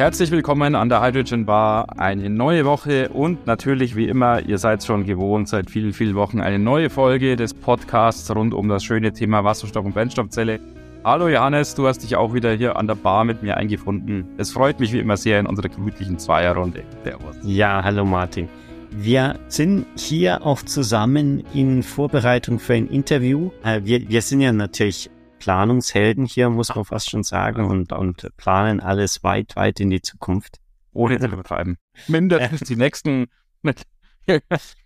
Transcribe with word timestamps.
Herzlich 0.00 0.30
willkommen 0.30 0.74
an 0.76 0.88
der 0.88 1.02
Hydrogen 1.02 1.44
Bar. 1.44 1.98
Eine 1.98 2.30
neue 2.30 2.64
Woche 2.64 3.10
und 3.10 3.46
natürlich 3.46 3.96
wie 3.96 4.08
immer, 4.08 4.40
ihr 4.40 4.56
seid 4.56 4.82
schon 4.82 5.04
gewohnt, 5.04 5.46
seit 5.46 5.68
vielen, 5.68 5.92
vielen 5.92 6.14
Wochen 6.14 6.40
eine 6.40 6.58
neue 6.58 6.88
Folge 6.88 7.36
des 7.36 7.52
Podcasts 7.52 8.34
rund 8.34 8.54
um 8.54 8.70
das 8.70 8.82
schöne 8.82 9.12
Thema 9.12 9.44
Wasserstoff 9.44 9.84
und 9.84 9.92
Brennstoffzelle. 9.92 10.58
Hallo 11.04 11.28
Johannes, 11.28 11.74
du 11.74 11.86
hast 11.86 11.98
dich 11.98 12.16
auch 12.16 12.32
wieder 12.32 12.54
hier 12.54 12.76
an 12.76 12.86
der 12.86 12.94
Bar 12.94 13.26
mit 13.26 13.42
mir 13.42 13.58
eingefunden. 13.58 14.26
Es 14.38 14.52
freut 14.52 14.80
mich 14.80 14.94
wie 14.94 15.00
immer 15.00 15.18
sehr 15.18 15.38
in 15.38 15.44
unserer 15.44 15.68
gemütlichen 15.68 16.18
Zweierrunde. 16.18 16.82
Servus. 17.04 17.36
Ja, 17.42 17.84
hallo 17.84 18.06
Martin. 18.06 18.48
Wir 18.92 19.38
sind 19.48 19.84
hier 19.96 20.46
auch 20.46 20.62
zusammen 20.62 21.44
in 21.52 21.82
Vorbereitung 21.82 22.58
für 22.58 22.72
ein 22.72 22.88
Interview. 22.88 23.50
Äh, 23.62 23.82
wir, 23.84 24.08
wir 24.08 24.22
sind 24.22 24.40
ja 24.40 24.50
natürlich 24.50 25.10
Planungshelden 25.40 26.26
hier, 26.26 26.48
muss 26.50 26.72
man 26.74 26.84
fast 26.84 27.10
schon 27.10 27.24
sagen, 27.24 27.64
und, 27.64 27.92
und 27.92 28.28
planen 28.36 28.78
alles 28.78 29.24
weit, 29.24 29.56
weit 29.56 29.80
in 29.80 29.90
die 29.90 30.02
Zukunft. 30.02 30.58
Ohne 30.92 31.18
zu 31.18 31.26
übertreiben. 31.26 31.76
Mindestens 32.06 32.60
die 32.60 32.76
nächsten, 32.76 33.26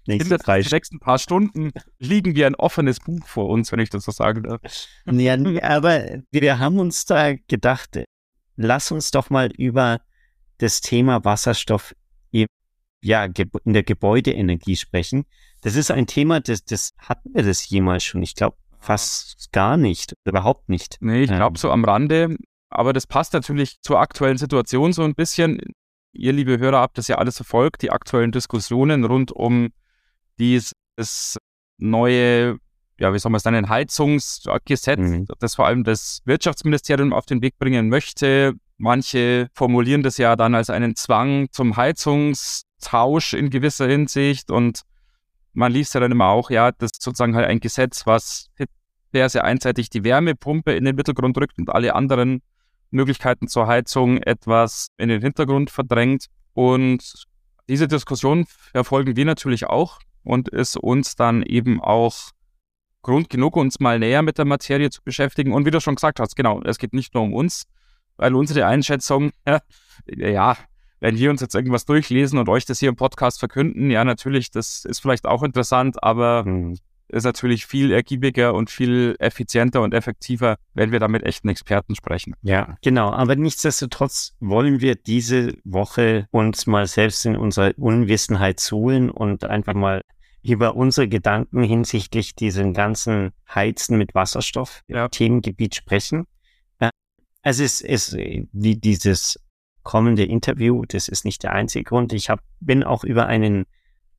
mindestens 0.07 0.69
die 0.69 0.75
nächsten 0.75 1.01
paar 1.01 1.19
Stunden 1.19 1.73
liegen 1.99 2.35
wie 2.35 2.45
ein 2.45 2.55
offenes 2.55 3.01
Buch 3.01 3.27
vor 3.27 3.49
uns, 3.49 3.73
wenn 3.73 3.81
ich 3.81 3.91
das 3.91 4.05
so 4.05 4.13
sagen 4.13 4.43
darf. 4.45 4.61
Ja, 5.07 5.35
aber 5.63 6.23
wir 6.31 6.59
haben 6.59 6.79
uns 6.79 7.05
da 7.05 7.35
gedacht, 7.35 8.05
lass 8.57 8.91
uns 8.91 9.11
doch 9.11 9.31
mal 9.31 9.51
über 9.53 10.01
das 10.59 10.81
Thema 10.81 11.25
Wasserstoff 11.25 11.95
ja, 13.05 13.25
in 13.65 13.73
der 13.75 13.83
Gebäudeenergie 13.83 14.77
sprechen. 14.77 15.27
Das 15.61 15.77
ist 15.77 15.91
ein 15.91 16.07
Thema, 16.07 16.41
das, 16.41 16.65
das 16.65 16.95
hatten 16.99 17.35
wir 17.35 17.43
das 17.43 17.69
jemals 17.69 18.03
schon. 18.03 18.23
Ich 18.23 18.35
glaube, 18.35 18.57
fast 18.85 19.51
gar 19.53 19.77
nicht, 19.77 20.15
überhaupt 20.25 20.69
nicht. 20.69 20.99
Nee, 21.01 21.23
ich 21.23 21.31
glaube 21.31 21.59
so 21.59 21.71
am 21.71 21.85
Rande. 21.85 22.37
Aber 22.69 22.93
das 22.93 23.07
passt 23.07 23.33
natürlich 23.33 23.81
zur 23.81 24.01
aktuellen 24.01 24.39
Situation 24.39 24.93
so 24.93 25.03
ein 25.03 25.15
bisschen. 25.15 25.61
Ihr, 26.13 26.33
liebe 26.33 26.59
Hörer, 26.59 26.81
habt 26.81 26.99
das 26.99 27.09
ja 27.09 27.17
alles 27.17 27.37
verfolgt, 27.37 27.83
die 27.83 27.91
aktuellen 27.91 28.31
Diskussionen 28.31 29.05
rund 29.05 29.33
um 29.33 29.71
dieses 30.39 31.39
neue, 31.79 32.59
ja, 32.99 33.13
wie 33.13 33.19
soll 33.19 33.33
man 33.33 33.39
es 33.39 33.45
nennen, 33.45 33.69
Heizungsgesetz, 33.69 34.99
mhm. 34.99 35.27
das 35.39 35.55
vor 35.55 35.67
allem 35.67 35.83
das 35.83 36.21
Wirtschaftsministerium 36.25 37.13
auf 37.13 37.27
den 37.27 37.43
Weg 37.43 37.59
bringen 37.59 37.89
möchte. 37.89 38.55
Manche 38.77 39.49
formulieren 39.55 40.03
das 40.03 40.19
ja 40.19 40.37
dann 40.37 40.55
als 40.55 40.71
einen 40.71 40.95
Zwang 40.95 41.49
zum 41.51 41.77
Heizungstausch 41.77 43.35
in 43.35 43.51
gewisser 43.51 43.87
Hinsicht 43.87 44.51
und 44.51 44.83
man 45.55 45.73
liest 45.73 45.95
ja 45.95 46.01
dann 46.01 46.13
immer 46.13 46.29
auch, 46.29 46.51
ja, 46.51 46.73
das 46.73 46.91
ist 46.93 47.03
sozusagen 47.03 47.35
halt 47.35 47.47
ein 47.47 47.61
Gesetz, 47.61 48.07
was 48.07 48.51
sehr, 49.13 49.29
sehr 49.29 49.45
einseitig 49.45 49.91
die 49.91 50.05
Wärmepumpe 50.05 50.73
in 50.73 50.85
den 50.85 50.97
Mittelgrund 50.97 51.39
rückt 51.39 51.59
und 51.59 51.71
alle 51.71 51.95
anderen 51.95 52.43
Möglichkeiten 52.91 53.49
zur 53.49 53.67
Heizung 53.67 54.19
etwas 54.19 54.89
in 54.99 55.09
den 55.09 55.23
Hintergrund 55.23 55.71
verdrängt. 55.71 56.27
Und 56.53 57.27
diese 57.69 57.89
Diskussion 57.89 58.47
verfolgen 58.47 59.17
wir 59.17 59.25
natürlich 59.25 59.67
auch 59.67 60.01
und 60.25 60.49
ist 60.49 60.77
uns 60.77 61.17
dann 61.17 61.43
eben 61.43 61.81
auch 61.81 62.15
Grund 63.03 63.31
genug, 63.31 63.57
uns 63.57 63.81
mal 63.81 63.99
näher 63.99 64.23
mit 64.23 64.39
der 64.39 64.47
Materie 64.47 64.91
zu 64.91 65.03
beschäftigen. 65.03 65.53
Und 65.53 65.67
wie 65.67 65.71
du 65.71 65.81
schon 65.81 65.95
gesagt 65.95 66.19
hast, 66.19 66.35
genau, 66.37 66.61
es 66.63 66.79
geht 66.79 66.93
nicht 66.93 67.15
nur 67.15 67.23
um 67.23 67.35
uns, 67.35 67.65
weil 68.17 68.35
unsere 68.35 68.67
Einschätzung, 68.67 69.31
ja, 69.47 69.61
ja 70.07 70.57
wenn 71.05 71.19
wir 71.19 71.29
uns 71.29 71.43
jetzt 71.43 71.55
irgendwas 71.55 71.85
durchlesen 71.85 72.39
und 72.39 72.49
euch 72.49 72.65
das 72.65 72.79
hier 72.79 72.89
im 72.89 72.97
Podcast 72.97 73.39
verkünden, 73.39 73.91
ja, 73.91 74.05
natürlich, 74.05 74.51
das 74.51 74.87
ist 74.87 75.01
vielleicht 75.01 75.27
auch 75.27 75.43
interessant, 75.43 76.03
aber 76.03 76.47
mhm. 76.47 76.79
ist 77.09 77.25
natürlich 77.25 77.67
viel 77.67 77.93
ergiebiger 77.93 78.55
und 78.55 78.71
viel 78.71 79.15
effizienter 79.19 79.83
und 79.83 79.93
effektiver, 79.93 80.57
wenn 80.73 80.93
wir 80.93 81.01
da 81.01 81.09
mit 81.09 81.23
echten 81.23 81.51
Experten 81.51 81.95
sprechen. 81.95 82.33
Ja, 82.41 82.79
genau. 82.81 83.11
Aber 83.11 83.37
nichtsdestotrotz 83.37 84.33
wollen 84.41 84.81
wir 84.81 84.95
diese 84.95 85.53
Woche 85.65 86.27
uns 86.31 86.67
mal 86.67 86.87
selbst 86.87 87.27
in 87.27 87.37
unserer 87.37 87.73
Unwissenheit 87.77 88.59
suhlen 88.59 89.11
und 89.11 89.45
einfach 89.45 89.75
mal 89.75 90.01
über 90.43 90.75
unsere 90.75 91.07
Gedanken 91.07 91.65
hinsichtlich 91.65 92.35
diesen 92.35 92.73
ganzen 92.73 93.33
Heizen 93.55 93.99
mit 93.99 94.15
Wasserstoff 94.15 94.81
ja. 94.89 95.09
Themengebiet 95.09 95.75
sprechen. 95.75 96.25
Äh, 96.79 96.89
es 97.43 97.61
ist 97.61 98.17
wie 98.17 98.77
dieses 98.77 99.39
kommende 99.85 100.25
Interview. 100.25 100.85
Das 100.87 101.09
ist 101.09 101.25
nicht 101.25 101.43
der 101.43 101.53
einzige 101.53 101.85
Grund. 101.85 102.13
Ich 102.13 102.31
hab, 102.31 102.41
bin 102.61 102.83
auch 102.83 103.05
über 103.05 103.27
einen 103.27 103.67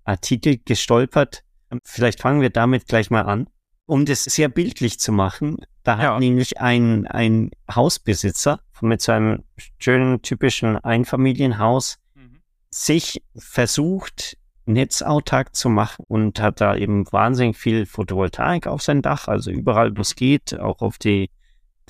Artikel 0.06 0.58
gestolpert. 0.64 1.44
Vielleicht 1.84 2.22
fangen 2.22 2.42
wir 2.42 2.50
damit 2.50 2.88
gleich 2.88 3.10
mal 3.10 3.24
an. 3.24 3.50
Um 3.88 4.06
das 4.06 4.24
sehr 4.24 4.50
bildlich 4.50 5.00
zu 5.00 5.12
machen, 5.12 5.58
da 5.84 6.02
ja. 6.02 6.14
hat 6.14 6.20
nämlich 6.20 6.60
ein, 6.60 7.06
ein 7.06 7.52
Hausbesitzer 7.70 8.62
mit 8.82 9.02
seinem 9.02 9.44
schönen, 9.80 10.22
typischen 10.22 10.78
Einfamilienhaus 10.78 11.98
mhm. 12.16 12.40
sich 12.72 13.22
versucht, 13.36 14.38
netzautark 14.66 15.56
zu 15.56 15.70
machen 15.70 16.04
und 16.08 16.40
hat 16.40 16.62
da 16.62 16.76
eben 16.76 17.12
wahnsinnig 17.12 17.58
viel 17.58 17.86
Photovoltaik 17.86 18.68
auf 18.68 18.82
sein 18.82 19.02
Dach, 19.02 19.28
also 19.28 19.52
überall, 19.52 19.96
wo 19.96 20.02
es 20.02 20.16
geht, 20.16 20.60
auch 20.60 20.82
auf 20.82 20.98
die, 20.98 21.30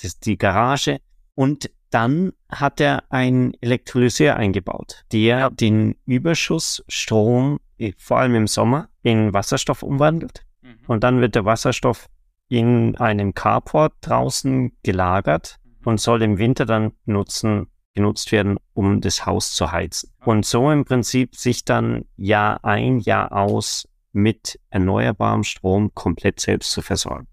das, 0.01 0.19
die 0.19 0.37
Garage. 0.37 0.99
Und 1.33 1.69
dann 1.95 2.33
hat 2.49 2.81
er 2.81 3.09
einen 3.09 3.53
Elektrolyseur 3.61 4.35
eingebaut, 4.35 5.05
der 5.13 5.49
den 5.49 5.95
Überschussstrom, 6.05 7.61
äh, 7.77 7.93
vor 7.97 8.17
allem 8.17 8.35
im 8.35 8.47
Sommer, 8.47 8.89
in 9.01 9.33
Wasserstoff 9.33 9.81
umwandelt. 9.81 10.45
Mhm. 10.61 10.75
Und 10.87 11.05
dann 11.05 11.21
wird 11.21 11.35
der 11.35 11.45
Wasserstoff 11.45 12.07
in 12.49 12.97
einem 12.97 13.33
Carport 13.33 13.93
draußen 14.01 14.75
gelagert 14.83 15.55
mhm. 15.63 15.87
und 15.87 16.01
soll 16.01 16.21
im 16.21 16.37
Winter 16.37 16.65
dann 16.65 16.91
nutzen, 17.05 17.67
genutzt 17.93 18.33
werden, 18.33 18.57
um 18.73 18.99
das 18.99 19.25
Haus 19.25 19.53
zu 19.53 19.71
heizen. 19.71 20.11
Und 20.25 20.45
so 20.45 20.69
im 20.71 20.83
Prinzip 20.83 21.33
sich 21.37 21.63
dann 21.63 22.03
Jahr 22.17 22.59
ein, 22.65 22.99
Jahr 22.99 23.31
aus 23.31 23.87
mit 24.11 24.59
erneuerbarem 24.69 25.45
Strom 25.45 25.93
komplett 25.93 26.41
selbst 26.41 26.71
zu 26.71 26.81
versorgen. 26.81 27.27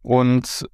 Und 0.00 0.66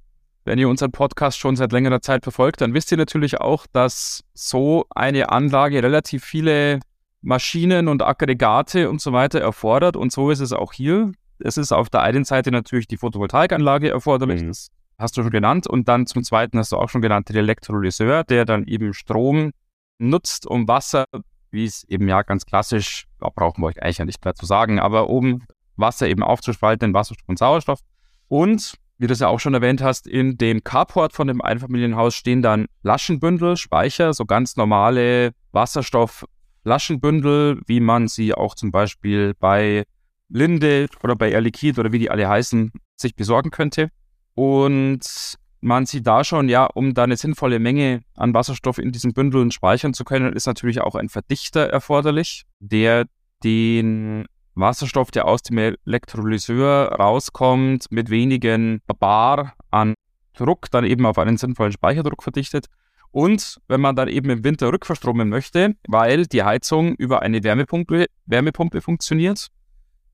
wenn 0.45 0.59
ihr 0.59 0.69
unseren 0.69 0.91
Podcast 0.91 1.39
schon 1.39 1.55
seit 1.55 1.71
längerer 1.71 2.01
Zeit 2.01 2.23
verfolgt, 2.23 2.61
dann 2.61 2.73
wisst 2.73 2.91
ihr 2.91 2.97
natürlich 2.97 3.41
auch, 3.41 3.65
dass 3.67 4.23
so 4.33 4.85
eine 4.91 5.31
Anlage 5.31 5.81
relativ 5.81 6.23
viele 6.23 6.79
Maschinen 7.21 7.87
und 7.87 8.03
Aggregate 8.03 8.89
und 8.89 9.01
so 9.01 9.11
weiter 9.11 9.41
erfordert. 9.41 9.97
Und 9.97 10.11
so 10.11 10.29
ist 10.29 10.39
es 10.39 10.53
auch 10.53 10.71
hier. 10.71 11.11
Es 11.39 11.57
ist 11.57 11.71
auf 11.71 11.89
der 11.89 12.03
einen 12.03 12.23
Seite 12.23 12.51
natürlich 12.51 12.87
die 12.87 12.97
Photovoltaikanlage 12.97 13.89
erforderlich, 13.89 14.43
mhm. 14.43 14.47
das 14.49 14.69
hast 14.99 15.17
du 15.17 15.23
schon 15.23 15.31
genannt. 15.31 15.67
Und 15.67 15.87
dann 15.87 16.05
zum 16.05 16.23
Zweiten 16.23 16.59
hast 16.59 16.71
du 16.71 16.77
auch 16.77 16.89
schon 16.89 17.01
genannt, 17.01 17.27
den 17.27 17.35
Elektrolyseur, 17.37 18.23
der 18.23 18.45
dann 18.45 18.65
eben 18.65 18.93
Strom 18.93 19.51
nutzt, 19.97 20.45
um 20.45 20.67
Wasser, 20.67 21.05
wie 21.49 21.65
es 21.65 21.83
eben 21.85 22.07
ja 22.07 22.21
ganz 22.21 22.45
klassisch, 22.45 23.07
da 23.19 23.29
brauchen 23.29 23.61
wir 23.61 23.67
euch 23.67 23.81
eigentlich 23.81 23.97
ja 23.97 24.05
nicht 24.05 24.23
mehr 24.23 24.35
zu 24.35 24.45
sagen, 24.45 24.79
aber 24.79 25.09
oben 25.09 25.45
Wasser 25.75 26.07
eben 26.07 26.21
aufzuspalten 26.21 26.89
in 26.89 26.93
Wasserstoff 26.93 27.27
und 27.27 27.39
Sauerstoff. 27.39 27.79
Und 28.27 28.75
wie 28.97 29.07
du 29.07 29.13
es 29.13 29.19
ja 29.19 29.27
auch 29.27 29.39
schon 29.39 29.53
erwähnt 29.53 29.81
hast, 29.81 30.07
in 30.07 30.37
dem 30.37 30.63
Carport 30.63 31.13
von 31.13 31.27
dem 31.27 31.41
Einfamilienhaus 31.41 32.15
stehen 32.15 32.41
dann 32.41 32.67
Flaschenbündel, 32.81 33.57
Speicher, 33.57 34.13
so 34.13 34.25
ganz 34.25 34.55
normale 34.55 35.31
Wasserstoffflaschenbündel, 35.51 37.61
wie 37.67 37.79
man 37.79 38.07
sie 38.07 38.33
auch 38.33 38.55
zum 38.55 38.71
Beispiel 38.71 39.33
bei 39.39 39.83
Linde 40.29 40.87
oder 41.03 41.15
bei 41.15 41.31
Air 41.31 41.41
Liquid 41.41 41.79
oder 41.79 41.91
wie 41.91 41.99
die 41.99 42.09
alle 42.09 42.27
heißen, 42.27 42.71
sich 42.95 43.15
besorgen 43.15 43.51
könnte. 43.51 43.89
Und 44.33 45.37
man 45.61 45.85
sieht 45.85 46.07
da 46.07 46.23
schon, 46.23 46.47
ja, 46.47 46.65
um 46.65 46.93
da 46.93 47.03
eine 47.03 47.17
sinnvolle 47.17 47.59
Menge 47.59 48.01
an 48.15 48.33
Wasserstoff 48.33 48.77
in 48.77 48.91
diesen 48.91 49.13
Bündeln 49.13 49.51
speichern 49.51 49.93
zu 49.93 50.03
können, 50.03 50.33
ist 50.33 50.45
natürlich 50.45 50.81
auch 50.81 50.95
ein 50.95 51.09
Verdichter 51.09 51.67
erforderlich, 51.67 52.45
der 52.59 53.05
den 53.43 54.25
Wasserstoff, 54.55 55.11
der 55.11 55.27
aus 55.27 55.43
dem 55.43 55.57
Elektrolyseur 55.57 56.93
rauskommt, 56.93 57.91
mit 57.91 58.09
wenigen 58.09 58.81
Bar 58.99 59.53
an 59.71 59.93
Druck 60.33 60.69
dann 60.71 60.85
eben 60.85 61.05
auf 61.05 61.17
einen 61.17 61.37
sinnvollen 61.37 61.71
Speicherdruck 61.71 62.23
verdichtet. 62.23 62.67
Und 63.11 63.61
wenn 63.67 63.79
man 63.79 63.95
dann 63.95 64.09
eben 64.09 64.29
im 64.29 64.43
Winter 64.43 64.71
rückverstromen 64.71 65.29
möchte, 65.29 65.75
weil 65.87 66.25
die 66.25 66.43
Heizung 66.43 66.95
über 66.95 67.21
eine 67.21 67.43
Wärmepumpe, 67.43 68.07
Wärmepumpe 68.25 68.81
funktioniert, 68.81 69.47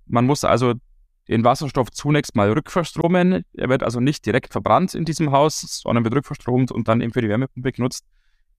man 0.06 0.26
muss 0.26 0.44
also 0.44 0.74
den 1.28 1.44
Wasserstoff 1.44 1.92
zunächst 1.92 2.36
mal 2.36 2.52
rückverstromen. 2.52 3.44
Er 3.54 3.70
wird 3.70 3.84
also 3.84 4.00
nicht 4.00 4.26
direkt 4.26 4.52
verbrannt 4.52 4.94
in 4.94 5.06
diesem 5.06 5.32
Haus, 5.32 5.62
sondern 5.62 6.04
wird 6.04 6.16
rückverstromt 6.16 6.72
und 6.72 6.88
dann 6.88 7.02
eben 7.02 7.14
für 7.14 7.22
die 7.22 7.30
Wärmepumpe 7.30 7.72
genutzt 7.72 8.06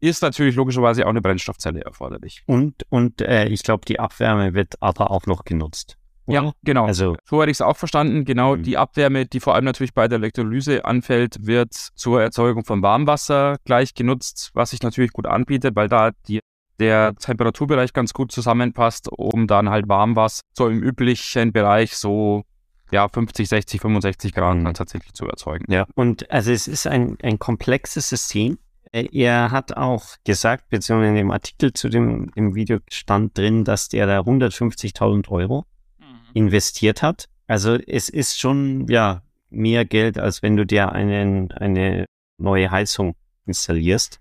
ist 0.03 0.21
natürlich 0.21 0.57
logischerweise 0.57 1.07
auch 1.07 1.11
eine 1.11 1.23
Brennstoffzelle 1.23 1.81
erforderlich. 1.81 2.43
Und, 2.47 2.85
und 2.89 3.21
äh, 3.21 3.47
ich 3.47 3.63
glaube, 3.63 3.85
die 3.87 4.01
Abwärme 4.01 4.53
wird 4.53 4.75
aber 4.81 5.13
auch 5.13 5.27
noch 5.27 5.45
genutzt. 5.45 5.97
Oder? 6.27 6.43
Ja, 6.43 6.53
genau. 6.65 6.87
Also, 6.87 7.17
so 7.25 7.41
hätte 7.41 7.53
ich 7.53 7.59
es 7.59 7.61
auch 7.61 7.77
verstanden. 7.77 8.25
Genau, 8.25 8.57
mhm. 8.57 8.65
die 8.65 8.77
Abwärme, 8.77 9.27
die 9.27 9.39
vor 9.39 9.55
allem 9.55 9.65
natürlich 9.65 9.95
bei 9.95 10.09
der 10.09 10.19
Elektrolyse 10.19 10.85
anfällt, 10.85 11.47
wird 11.47 11.73
zur 11.73 12.21
Erzeugung 12.21 12.65
von 12.65 12.83
Warmwasser 12.83 13.59
gleich 13.65 13.95
genutzt, 13.95 14.51
was 14.55 14.71
sich 14.71 14.83
natürlich 14.83 15.13
gut 15.13 15.27
anbietet, 15.27 15.77
weil 15.77 15.89
da 15.89 16.11
die, 16.27 16.41
der 16.81 17.15
Temperaturbereich 17.15 17.93
ganz 17.93 18.13
gut 18.13 18.33
zusammenpasst, 18.33 19.09
um 19.09 19.47
dann 19.47 19.71
halt 19.71 19.89
Warmwasser 19.89 20.43
so 20.53 20.69
im 20.69 20.83
üblichen 20.83 21.53
Bereich 21.53 21.97
so 21.97 22.43
ja, 22.91 23.09
50, 23.09 23.49
60, 23.49 23.81
65 23.81 24.35
Grad 24.35 24.57
mhm. 24.57 24.75
tatsächlich 24.75 25.15
zu 25.15 25.27
erzeugen. 25.27 25.73
Ja, 25.73 25.87
und 25.95 26.29
also 26.31 26.51
es 26.51 26.67
ist 26.67 26.89
ein, 26.89 27.17
ein 27.23 27.39
komplexes 27.39 28.09
System 28.09 28.59
Er 28.93 29.51
hat 29.51 29.77
auch 29.77 30.05
gesagt, 30.25 30.69
beziehungsweise 30.69 31.11
in 31.11 31.17
dem 31.17 31.31
Artikel 31.31 31.73
zu 31.73 31.89
dem, 31.89 32.31
dem 32.33 32.55
Video 32.55 32.79
stand 32.91 33.37
drin, 33.39 33.65
dass 33.65 33.89
der 33.89 34.07
da 34.07 34.21
150.000 34.21 35.31
Euro 35.31 35.65
mhm. 35.99 36.05
investiert 36.35 37.03
hat. 37.03 37.29
Also 37.47 37.75
es 37.75 38.11
ist 38.11 38.39
schon, 38.39 38.87
ja, 38.89 39.23
mehr 39.49 39.85
Geld, 39.85 40.19
als 40.19 40.43
wenn 40.43 40.57
du 40.57 40.67
dir 40.67 40.93
einen, 40.93 41.53
eine 41.53 42.07
neue 42.39 42.71
Heizung 42.71 43.15
installierst. 43.47 44.19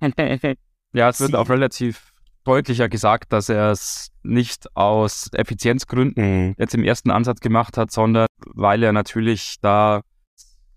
ja, 0.93 1.09
es 1.09 1.19
wird 1.19 1.35
auch 1.35 1.49
relativ 1.49 2.11
deutlicher 2.43 2.89
gesagt, 2.89 3.31
dass 3.33 3.49
er 3.49 3.71
es 3.71 4.11
nicht 4.23 4.75
aus 4.75 5.29
Effizienzgründen 5.33 6.47
mhm. 6.47 6.55
jetzt 6.57 6.73
im 6.73 6.83
ersten 6.83 7.11
Ansatz 7.11 7.39
gemacht 7.39 7.77
hat, 7.77 7.91
sondern 7.91 8.27
weil 8.45 8.83
er 8.83 8.93
natürlich 8.93 9.57
da 9.61 10.01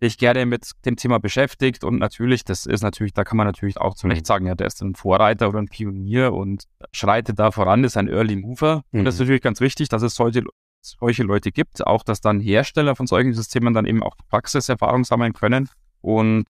sich 0.05 0.19
gerne 0.19 0.45
mit 0.47 0.71
dem 0.85 0.97
Thema 0.97 1.19
beschäftigt 1.19 1.83
und 1.83 1.99
natürlich, 1.99 2.45
das 2.45 2.67
ist 2.67 2.83
natürlich, 2.83 3.13
da 3.15 3.25
kann 3.25 3.37
man 3.37 3.47
natürlich 3.47 3.79
auch 3.79 3.95
zu 3.95 4.07
Recht 4.07 4.23
mhm. 4.23 4.27
sagen, 4.27 4.47
ja, 4.47 4.55
der 4.55 4.67
ist 4.67 4.83
ein 4.83 4.95
Vorreiter 4.95 5.49
oder 5.49 5.59
ein 5.59 5.69
Pionier 5.69 6.33
und 6.33 6.65
schreitet 6.93 7.39
da 7.39 7.51
voran, 7.51 7.85
ist 7.85 7.97
ein 7.97 8.09
Early 8.09 8.37
Mover. 8.37 8.83
Mhm. 8.91 9.01
Und 9.01 9.05
das 9.07 9.15
ist 9.15 9.21
mhm. 9.21 9.25
natürlich 9.25 9.43
ganz 9.43 9.61
wichtig, 9.61 9.89
dass 9.89 10.03
es 10.03 10.15
solche, 10.15 10.43
solche 10.83 11.23
Leute 11.23 11.53
gibt, 11.53 11.87
auch 11.87 12.03
dass 12.03 12.21
dann 12.21 12.41
Hersteller 12.41 12.97
von 12.97 13.07
solchen 13.07 13.33
Systemen 13.33 13.73
dann 13.73 13.87
eben 13.87 14.03
auch 14.03 14.17
Praxiserfahrung 14.29 15.05
sammeln 15.05 15.33
können 15.33 15.69
und 16.01 16.45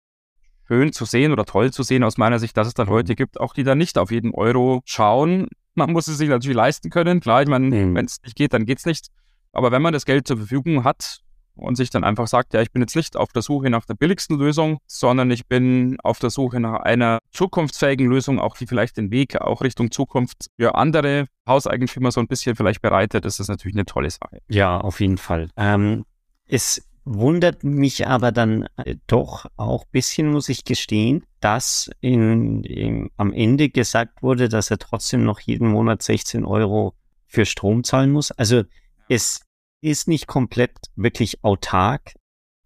schön 0.68 0.92
zu 0.92 1.04
sehen 1.04 1.32
oder 1.32 1.44
toll 1.44 1.72
zu 1.72 1.82
sehen 1.82 2.04
aus 2.04 2.16
meiner 2.16 2.38
Sicht, 2.38 2.56
dass 2.56 2.68
es 2.68 2.74
dann 2.74 2.86
Leute 2.86 3.16
gibt, 3.16 3.40
auch 3.40 3.52
die 3.52 3.64
dann 3.64 3.78
nicht 3.78 3.98
auf 3.98 4.12
jeden 4.12 4.32
Euro 4.32 4.82
schauen. 4.84 5.48
Man 5.74 5.92
muss 5.92 6.06
es 6.06 6.18
sich 6.18 6.28
natürlich 6.28 6.56
leisten 6.56 6.90
können. 6.90 7.18
Klar, 7.18 7.42
ich 7.42 7.48
meine, 7.48 7.66
mhm. 7.66 7.94
wenn 7.96 8.04
es 8.04 8.22
nicht 8.22 8.36
geht, 8.36 8.52
dann 8.52 8.64
geht 8.64 8.78
es 8.78 8.86
nicht. 8.86 9.08
Aber 9.52 9.72
wenn 9.72 9.82
man 9.82 9.92
das 9.92 10.04
Geld 10.04 10.28
zur 10.28 10.36
Verfügung 10.36 10.84
hat 10.84 11.20
und 11.54 11.76
sich 11.76 11.90
dann 11.90 12.04
einfach 12.04 12.26
sagt, 12.26 12.54
ja, 12.54 12.62
ich 12.62 12.72
bin 12.72 12.82
jetzt 12.82 12.96
nicht 12.96 13.16
auf 13.16 13.32
der 13.32 13.42
Suche 13.42 13.70
nach 13.70 13.84
der 13.84 13.94
billigsten 13.94 14.38
Lösung, 14.38 14.78
sondern 14.86 15.30
ich 15.30 15.46
bin 15.46 15.98
auf 16.02 16.18
der 16.18 16.30
Suche 16.30 16.60
nach 16.60 16.80
einer 16.80 17.18
zukunftsfähigen 17.32 18.06
Lösung, 18.06 18.38
auch 18.38 18.56
die 18.56 18.66
vielleicht 18.66 18.96
den 18.96 19.10
Weg 19.10 19.40
auch 19.40 19.62
Richtung 19.62 19.90
Zukunft 19.90 20.46
für 20.58 20.74
andere 20.74 21.26
Hauseigentümer 21.46 22.12
so 22.12 22.20
ein 22.20 22.28
bisschen 22.28 22.56
vielleicht 22.56 22.82
bereitet, 22.82 23.24
das 23.24 23.40
ist 23.40 23.48
natürlich 23.48 23.76
eine 23.76 23.86
tolle 23.86 24.10
Sache. 24.10 24.38
Ja, 24.48 24.80
auf 24.80 25.00
jeden 25.00 25.18
Fall. 25.18 25.48
Ähm, 25.56 26.04
es 26.46 26.82
Wundert 27.04 27.64
mich 27.64 28.06
aber 28.06 28.30
dann 28.30 28.68
äh, 28.76 28.96
doch 29.06 29.46
auch 29.56 29.84
bisschen, 29.86 30.30
muss 30.30 30.48
ich 30.50 30.64
gestehen, 30.64 31.24
dass 31.40 31.90
in, 32.00 32.62
in, 32.62 33.10
am 33.16 33.32
Ende 33.32 33.70
gesagt 33.70 34.22
wurde, 34.22 34.48
dass 34.48 34.70
er 34.70 34.78
trotzdem 34.78 35.24
noch 35.24 35.40
jeden 35.40 35.68
Monat 35.68 36.02
16 36.02 36.44
Euro 36.44 36.94
für 37.26 37.46
Strom 37.46 37.84
zahlen 37.84 38.12
muss. 38.12 38.30
Also 38.32 38.64
es 39.08 39.40
ist 39.80 40.08
nicht 40.08 40.26
komplett 40.26 40.76
wirklich 40.96 41.42
autark 41.44 42.14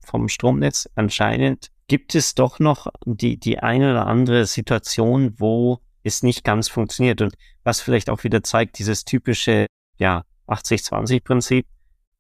vom 0.01 0.29
Stromnetz. 0.29 0.89
Anscheinend 0.95 1.71
gibt 1.87 2.15
es 2.15 2.35
doch 2.35 2.59
noch 2.59 2.87
die, 3.05 3.39
die 3.39 3.59
eine 3.59 3.93
oder 3.93 4.07
andere 4.07 4.47
Situation, 4.47 5.35
wo 5.39 5.81
es 6.03 6.23
nicht 6.23 6.45
ganz 6.45 6.69
funktioniert. 6.69 7.23
Und 7.23 7.35
was 7.63 7.81
vielleicht 7.81 8.11
auch 8.11 8.25
wieder 8.25 8.43
zeigt, 8.43 8.79
dieses 8.79 9.05
typische, 9.05 9.67
ja, 9.99 10.25
80-20-Prinzip. 10.47 11.67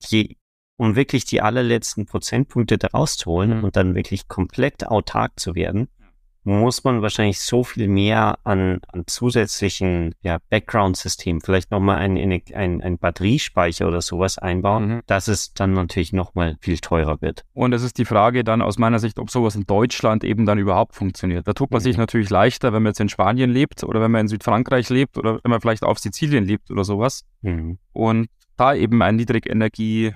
Je 0.06 0.36
um 0.76 0.96
wirklich 0.96 1.24
die 1.24 1.40
allerletzten 1.40 2.06
Prozentpunkte 2.06 2.78
daraus 2.78 3.16
zu 3.16 3.30
holen 3.30 3.62
und 3.62 3.76
dann 3.76 3.94
wirklich 3.94 4.28
komplett 4.28 4.86
autark 4.86 5.38
zu 5.38 5.54
werden, 5.54 5.88
muss 6.44 6.84
man 6.84 7.00
wahrscheinlich 7.00 7.40
so 7.40 7.64
viel 7.64 7.88
mehr 7.88 8.38
an, 8.44 8.80
an 8.88 9.04
zusätzlichen 9.06 10.14
ja, 10.20 10.38
Background-Systemen, 10.50 11.40
vielleicht 11.40 11.70
nochmal 11.70 11.96
ein, 11.96 12.18
ein, 12.18 12.82
ein 12.82 12.98
Batteriespeicher 12.98 13.88
oder 13.88 14.02
sowas 14.02 14.38
einbauen, 14.38 14.88
mhm. 14.88 15.00
dass 15.06 15.28
es 15.28 15.54
dann 15.54 15.72
natürlich 15.72 16.12
nochmal 16.12 16.56
viel 16.60 16.78
teurer 16.78 17.20
wird. 17.22 17.44
Und 17.54 17.72
es 17.72 17.82
ist 17.82 17.96
die 17.96 18.04
Frage 18.04 18.44
dann 18.44 18.60
aus 18.60 18.78
meiner 18.78 18.98
Sicht, 18.98 19.18
ob 19.18 19.30
sowas 19.30 19.56
in 19.56 19.66
Deutschland 19.66 20.22
eben 20.22 20.44
dann 20.44 20.58
überhaupt 20.58 20.94
funktioniert. 20.94 21.48
Da 21.48 21.54
tut 21.54 21.70
man 21.70 21.80
mhm. 21.80 21.84
sich 21.84 21.96
natürlich 21.96 22.28
leichter, 22.28 22.72
wenn 22.74 22.82
man 22.82 22.90
jetzt 22.90 23.00
in 23.00 23.08
Spanien 23.08 23.50
lebt 23.50 23.82
oder 23.82 24.02
wenn 24.02 24.10
man 24.10 24.22
in 24.22 24.28
Südfrankreich 24.28 24.90
lebt 24.90 25.16
oder 25.16 25.40
wenn 25.42 25.50
man 25.50 25.62
vielleicht 25.62 25.82
auf 25.82 25.98
Sizilien 25.98 26.44
lebt 26.44 26.70
oder 26.70 26.84
sowas. 26.84 27.24
Mhm. 27.40 27.78
Und 27.92 28.28
da 28.56 28.74
eben 28.74 29.02
ein 29.02 29.16
Niedrigenergie 29.16 30.12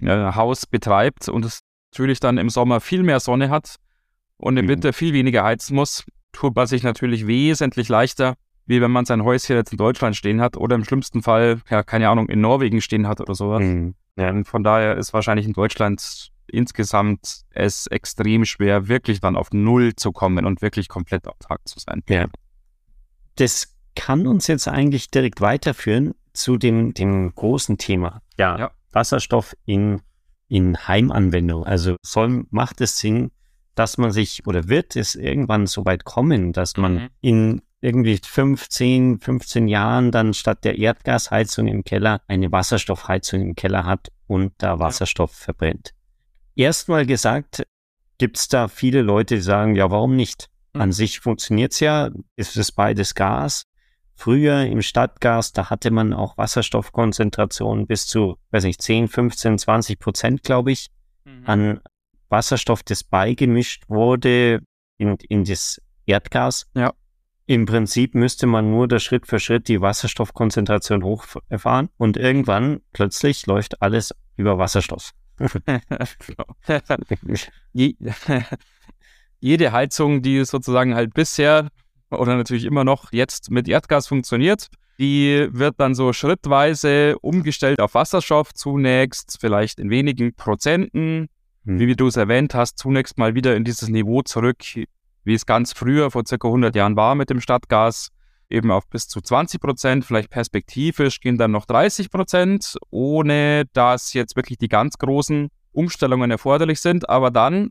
äh, 0.00 0.54
betreibt 0.70 1.28
und 1.28 1.44
es 1.44 1.60
natürlich 1.92 2.18
dann 2.18 2.38
im 2.38 2.50
Sommer 2.50 2.80
viel 2.80 3.02
mehr 3.04 3.20
Sonne 3.20 3.50
hat 3.50 3.76
und 4.40 4.56
im 4.56 4.64
mhm. 4.64 4.70
Winter 4.70 4.92
viel 4.92 5.12
weniger 5.12 5.44
heizen 5.44 5.76
muss, 5.76 6.04
tut 6.32 6.56
man 6.56 6.66
sich 6.66 6.82
natürlich 6.82 7.26
wesentlich 7.26 7.88
leichter, 7.88 8.34
wie 8.66 8.80
wenn 8.80 8.90
man 8.90 9.04
sein 9.04 9.24
Häuschen 9.24 9.56
jetzt 9.56 9.72
in 9.72 9.78
Deutschland 9.78 10.16
stehen 10.16 10.40
hat 10.40 10.56
oder 10.56 10.76
im 10.76 10.84
schlimmsten 10.84 11.22
Fall, 11.22 11.60
ja, 11.68 11.82
keine 11.82 12.08
Ahnung, 12.08 12.28
in 12.28 12.40
Norwegen 12.40 12.80
stehen 12.80 13.06
hat 13.06 13.20
oder 13.20 13.34
sowas. 13.34 13.62
Mhm. 13.62 13.94
Ja, 14.16 14.30
und 14.30 14.46
von 14.46 14.62
daher 14.62 14.96
ist 14.96 15.12
wahrscheinlich 15.12 15.46
in 15.46 15.52
Deutschland 15.52 16.30
insgesamt 16.46 17.42
es 17.50 17.86
extrem 17.86 18.44
schwer, 18.44 18.88
wirklich 18.88 19.20
dann 19.20 19.36
auf 19.36 19.50
Null 19.52 19.94
zu 19.94 20.12
kommen 20.12 20.44
und 20.46 20.62
wirklich 20.62 20.88
komplett 20.88 21.28
autark 21.28 21.60
zu 21.64 21.78
sein. 21.78 22.02
Ja. 22.08 22.26
Das 23.36 23.76
kann 23.94 24.26
uns 24.26 24.46
jetzt 24.46 24.68
eigentlich 24.68 25.10
direkt 25.10 25.40
weiterführen 25.40 26.14
zu 26.32 26.56
dem, 26.56 26.94
dem 26.94 27.34
großen 27.34 27.78
Thema. 27.78 28.22
Ja. 28.38 28.58
ja. 28.58 28.70
Wasserstoff 28.92 29.54
in, 29.64 30.00
in 30.48 30.76
Heimanwendung. 30.88 31.64
Also 31.64 31.96
soll, 32.02 32.44
macht 32.50 32.80
es 32.80 32.98
Sinn, 32.98 33.30
dass 33.80 33.96
man 33.96 34.10
sich 34.10 34.46
oder 34.46 34.68
wird 34.68 34.94
es 34.94 35.14
irgendwann 35.14 35.66
so 35.66 35.86
weit 35.86 36.04
kommen, 36.04 36.52
dass 36.52 36.76
man 36.76 36.94
mhm. 36.94 37.08
in 37.22 37.62
irgendwie 37.80 38.20
15, 38.22 39.20
15 39.20 39.68
Jahren 39.68 40.12
dann 40.12 40.34
statt 40.34 40.64
der 40.64 40.76
Erdgasheizung 40.76 41.66
im 41.66 41.82
Keller 41.82 42.20
eine 42.28 42.52
Wasserstoffheizung 42.52 43.40
im 43.40 43.54
Keller 43.54 43.86
hat 43.86 44.08
und 44.26 44.52
da 44.58 44.78
Wasserstoff 44.78 45.32
ja. 45.32 45.44
verbrennt. 45.44 45.94
Erstmal 46.54 47.06
gesagt, 47.06 47.62
gibt 48.18 48.36
es 48.36 48.48
da 48.48 48.68
viele 48.68 49.00
Leute, 49.00 49.36
die 49.36 49.40
sagen, 49.40 49.74
ja, 49.76 49.90
warum 49.90 50.14
nicht? 50.14 50.50
An 50.74 50.90
mhm. 50.90 50.92
sich 50.92 51.20
funktioniert's 51.20 51.80
ja, 51.80 52.10
ist 52.36 52.58
es 52.58 52.72
beides 52.72 53.14
Gas. 53.14 53.64
Früher 54.14 54.66
im 54.66 54.82
Stadtgas, 54.82 55.54
da 55.54 55.70
hatte 55.70 55.90
man 55.90 56.12
auch 56.12 56.36
Wasserstoffkonzentrationen 56.36 57.86
bis 57.86 58.06
zu, 58.06 58.36
weiß 58.50 58.64
nicht, 58.64 58.82
10, 58.82 59.08
15, 59.08 59.56
20 59.56 59.98
Prozent, 59.98 60.42
glaube 60.42 60.70
ich, 60.70 60.90
mhm. 61.24 61.42
an 61.46 61.80
Wasserstoff, 62.30 62.82
das 62.82 63.04
beigemischt 63.04 63.84
wurde 63.88 64.60
in, 64.98 65.16
in 65.28 65.44
das 65.44 65.80
Erdgas. 66.06 66.66
Ja. 66.74 66.92
Im 67.46 67.66
Prinzip 67.66 68.14
müsste 68.14 68.46
man 68.46 68.70
nur 68.70 68.86
da 68.86 69.00
Schritt 69.00 69.26
für 69.26 69.40
Schritt 69.40 69.66
die 69.66 69.80
Wasserstoffkonzentration 69.80 71.02
hochfahren 71.02 71.88
und 71.96 72.16
irgendwann 72.16 72.80
plötzlich 72.92 73.46
läuft 73.46 73.82
alles 73.82 74.14
über 74.36 74.56
Wasserstoff. 74.56 75.10
Jede 79.40 79.72
Heizung, 79.72 80.22
die 80.22 80.44
sozusagen 80.44 80.94
halt 80.94 81.14
bisher 81.14 81.70
oder 82.10 82.36
natürlich 82.36 82.64
immer 82.64 82.84
noch 82.84 83.12
jetzt 83.12 83.50
mit 83.50 83.68
Erdgas 83.68 84.06
funktioniert. 84.06 84.68
Die 84.98 85.48
wird 85.50 85.80
dann 85.80 85.94
so 85.94 86.12
schrittweise 86.12 87.18
umgestellt 87.20 87.80
auf 87.80 87.94
Wasserstoff 87.94 88.52
zunächst, 88.52 89.38
vielleicht 89.40 89.78
in 89.78 89.88
wenigen 89.88 90.34
Prozenten, 90.34 91.28
hm. 91.64 91.78
wie 91.78 91.94
du 91.94 92.06
es 92.06 92.16
erwähnt 92.16 92.54
hast, 92.54 92.78
zunächst 92.78 93.18
mal 93.18 93.34
wieder 93.34 93.56
in 93.56 93.64
dieses 93.64 93.88
Niveau 93.88 94.22
zurück, 94.22 94.62
wie 95.24 95.34
es 95.34 95.46
ganz 95.46 95.72
früher 95.72 96.10
vor 96.10 96.22
circa 96.26 96.48
100 96.48 96.74
Jahren 96.74 96.96
war 96.96 97.14
mit 97.14 97.30
dem 97.30 97.40
Stadtgas, 97.40 98.10
eben 98.48 98.70
auf 98.70 98.88
bis 98.88 99.08
zu 99.08 99.20
20 99.20 99.60
Prozent, 99.60 100.04
vielleicht 100.04 100.30
perspektivisch 100.30 101.20
gehen 101.20 101.38
dann 101.38 101.52
noch 101.52 101.66
30 101.66 102.10
Prozent, 102.10 102.76
ohne 102.90 103.64
dass 103.72 104.12
jetzt 104.12 104.36
wirklich 104.36 104.58
die 104.58 104.68
ganz 104.68 104.98
großen 104.98 105.48
Umstellungen 105.72 106.30
erforderlich 106.30 106.80
sind. 106.80 107.08
Aber 107.08 107.30
dann 107.30 107.70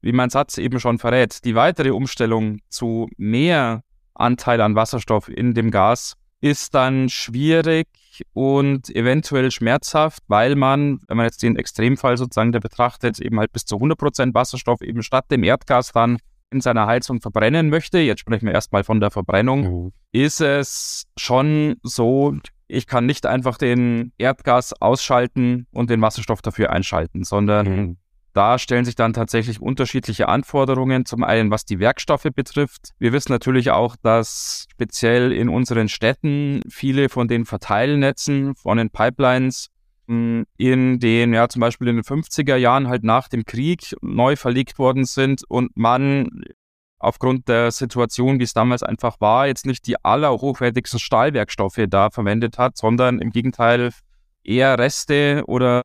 wie 0.00 0.12
mein 0.12 0.30
Satz 0.30 0.58
eben 0.58 0.80
schon 0.80 0.98
verrät, 0.98 1.44
die 1.44 1.54
weitere 1.54 1.90
Umstellung 1.90 2.58
zu 2.68 3.08
mehr 3.16 3.82
Anteil 4.14 4.60
an 4.60 4.74
Wasserstoff 4.74 5.28
in 5.28 5.54
dem 5.54 5.70
Gas 5.70 6.16
ist 6.40 6.74
dann 6.74 7.08
schwierig 7.08 7.88
und 8.32 8.94
eventuell 8.94 9.50
schmerzhaft, 9.50 10.22
weil 10.28 10.54
man, 10.56 11.00
wenn 11.08 11.16
man 11.16 11.26
jetzt 11.26 11.42
den 11.42 11.56
Extremfall 11.56 12.16
sozusagen 12.16 12.52
der 12.52 12.60
betrachtet, 12.60 13.20
eben 13.20 13.38
halt 13.38 13.52
bis 13.52 13.64
zu 13.64 13.76
100% 13.76 14.34
Wasserstoff 14.34 14.80
eben 14.82 15.02
statt 15.02 15.26
dem 15.30 15.44
Erdgas 15.44 15.92
dann 15.92 16.18
in 16.50 16.60
seiner 16.60 16.86
Heizung 16.86 17.20
verbrennen 17.20 17.68
möchte, 17.68 17.98
jetzt 17.98 18.20
sprechen 18.20 18.46
wir 18.46 18.54
erstmal 18.54 18.84
von 18.84 19.00
der 19.00 19.10
Verbrennung, 19.10 19.84
mhm. 19.84 19.92
ist 20.12 20.40
es 20.40 21.04
schon 21.16 21.76
so, 21.82 22.36
ich 22.68 22.86
kann 22.86 23.06
nicht 23.06 23.26
einfach 23.26 23.58
den 23.58 24.12
Erdgas 24.18 24.72
ausschalten 24.80 25.66
und 25.72 25.90
den 25.90 26.00
Wasserstoff 26.00 26.40
dafür 26.40 26.70
einschalten, 26.70 27.24
sondern 27.24 27.66
mhm. 27.68 27.96
Da 28.38 28.56
stellen 28.56 28.84
sich 28.84 28.94
dann 28.94 29.14
tatsächlich 29.14 29.60
unterschiedliche 29.60 30.28
Anforderungen, 30.28 31.04
zum 31.04 31.24
einen 31.24 31.50
was 31.50 31.64
die 31.64 31.80
Werkstoffe 31.80 32.28
betrifft. 32.32 32.90
Wir 33.00 33.12
wissen 33.12 33.32
natürlich 33.32 33.72
auch, 33.72 33.96
dass 34.00 34.68
speziell 34.70 35.32
in 35.32 35.48
unseren 35.48 35.88
Städten 35.88 36.60
viele 36.70 37.08
von 37.08 37.26
den 37.26 37.46
Verteilnetzen, 37.46 38.54
von 38.54 38.78
den 38.78 38.90
Pipelines 38.90 39.70
hm, 40.06 40.44
in 40.56 41.00
den, 41.00 41.34
ja, 41.34 41.48
zum 41.48 41.58
Beispiel 41.58 41.88
in 41.88 41.96
den 41.96 42.04
50er 42.04 42.54
Jahren 42.54 42.86
halt 42.86 43.02
nach 43.02 43.26
dem 43.26 43.44
Krieg 43.44 43.96
neu 44.02 44.36
verlegt 44.36 44.78
worden 44.78 45.04
sind 45.04 45.42
und 45.48 45.76
man 45.76 46.28
aufgrund 47.00 47.48
der 47.48 47.72
Situation, 47.72 48.38
wie 48.38 48.44
es 48.44 48.52
damals 48.52 48.84
einfach 48.84 49.20
war, 49.20 49.48
jetzt 49.48 49.66
nicht 49.66 49.84
die 49.88 49.96
allerhochwertigsten 50.04 51.00
Stahlwerkstoffe 51.00 51.80
da 51.88 52.10
verwendet 52.10 52.56
hat, 52.56 52.76
sondern 52.76 53.18
im 53.18 53.30
Gegenteil 53.30 53.90
eher 54.44 54.78
Reste 54.78 55.42
oder 55.48 55.82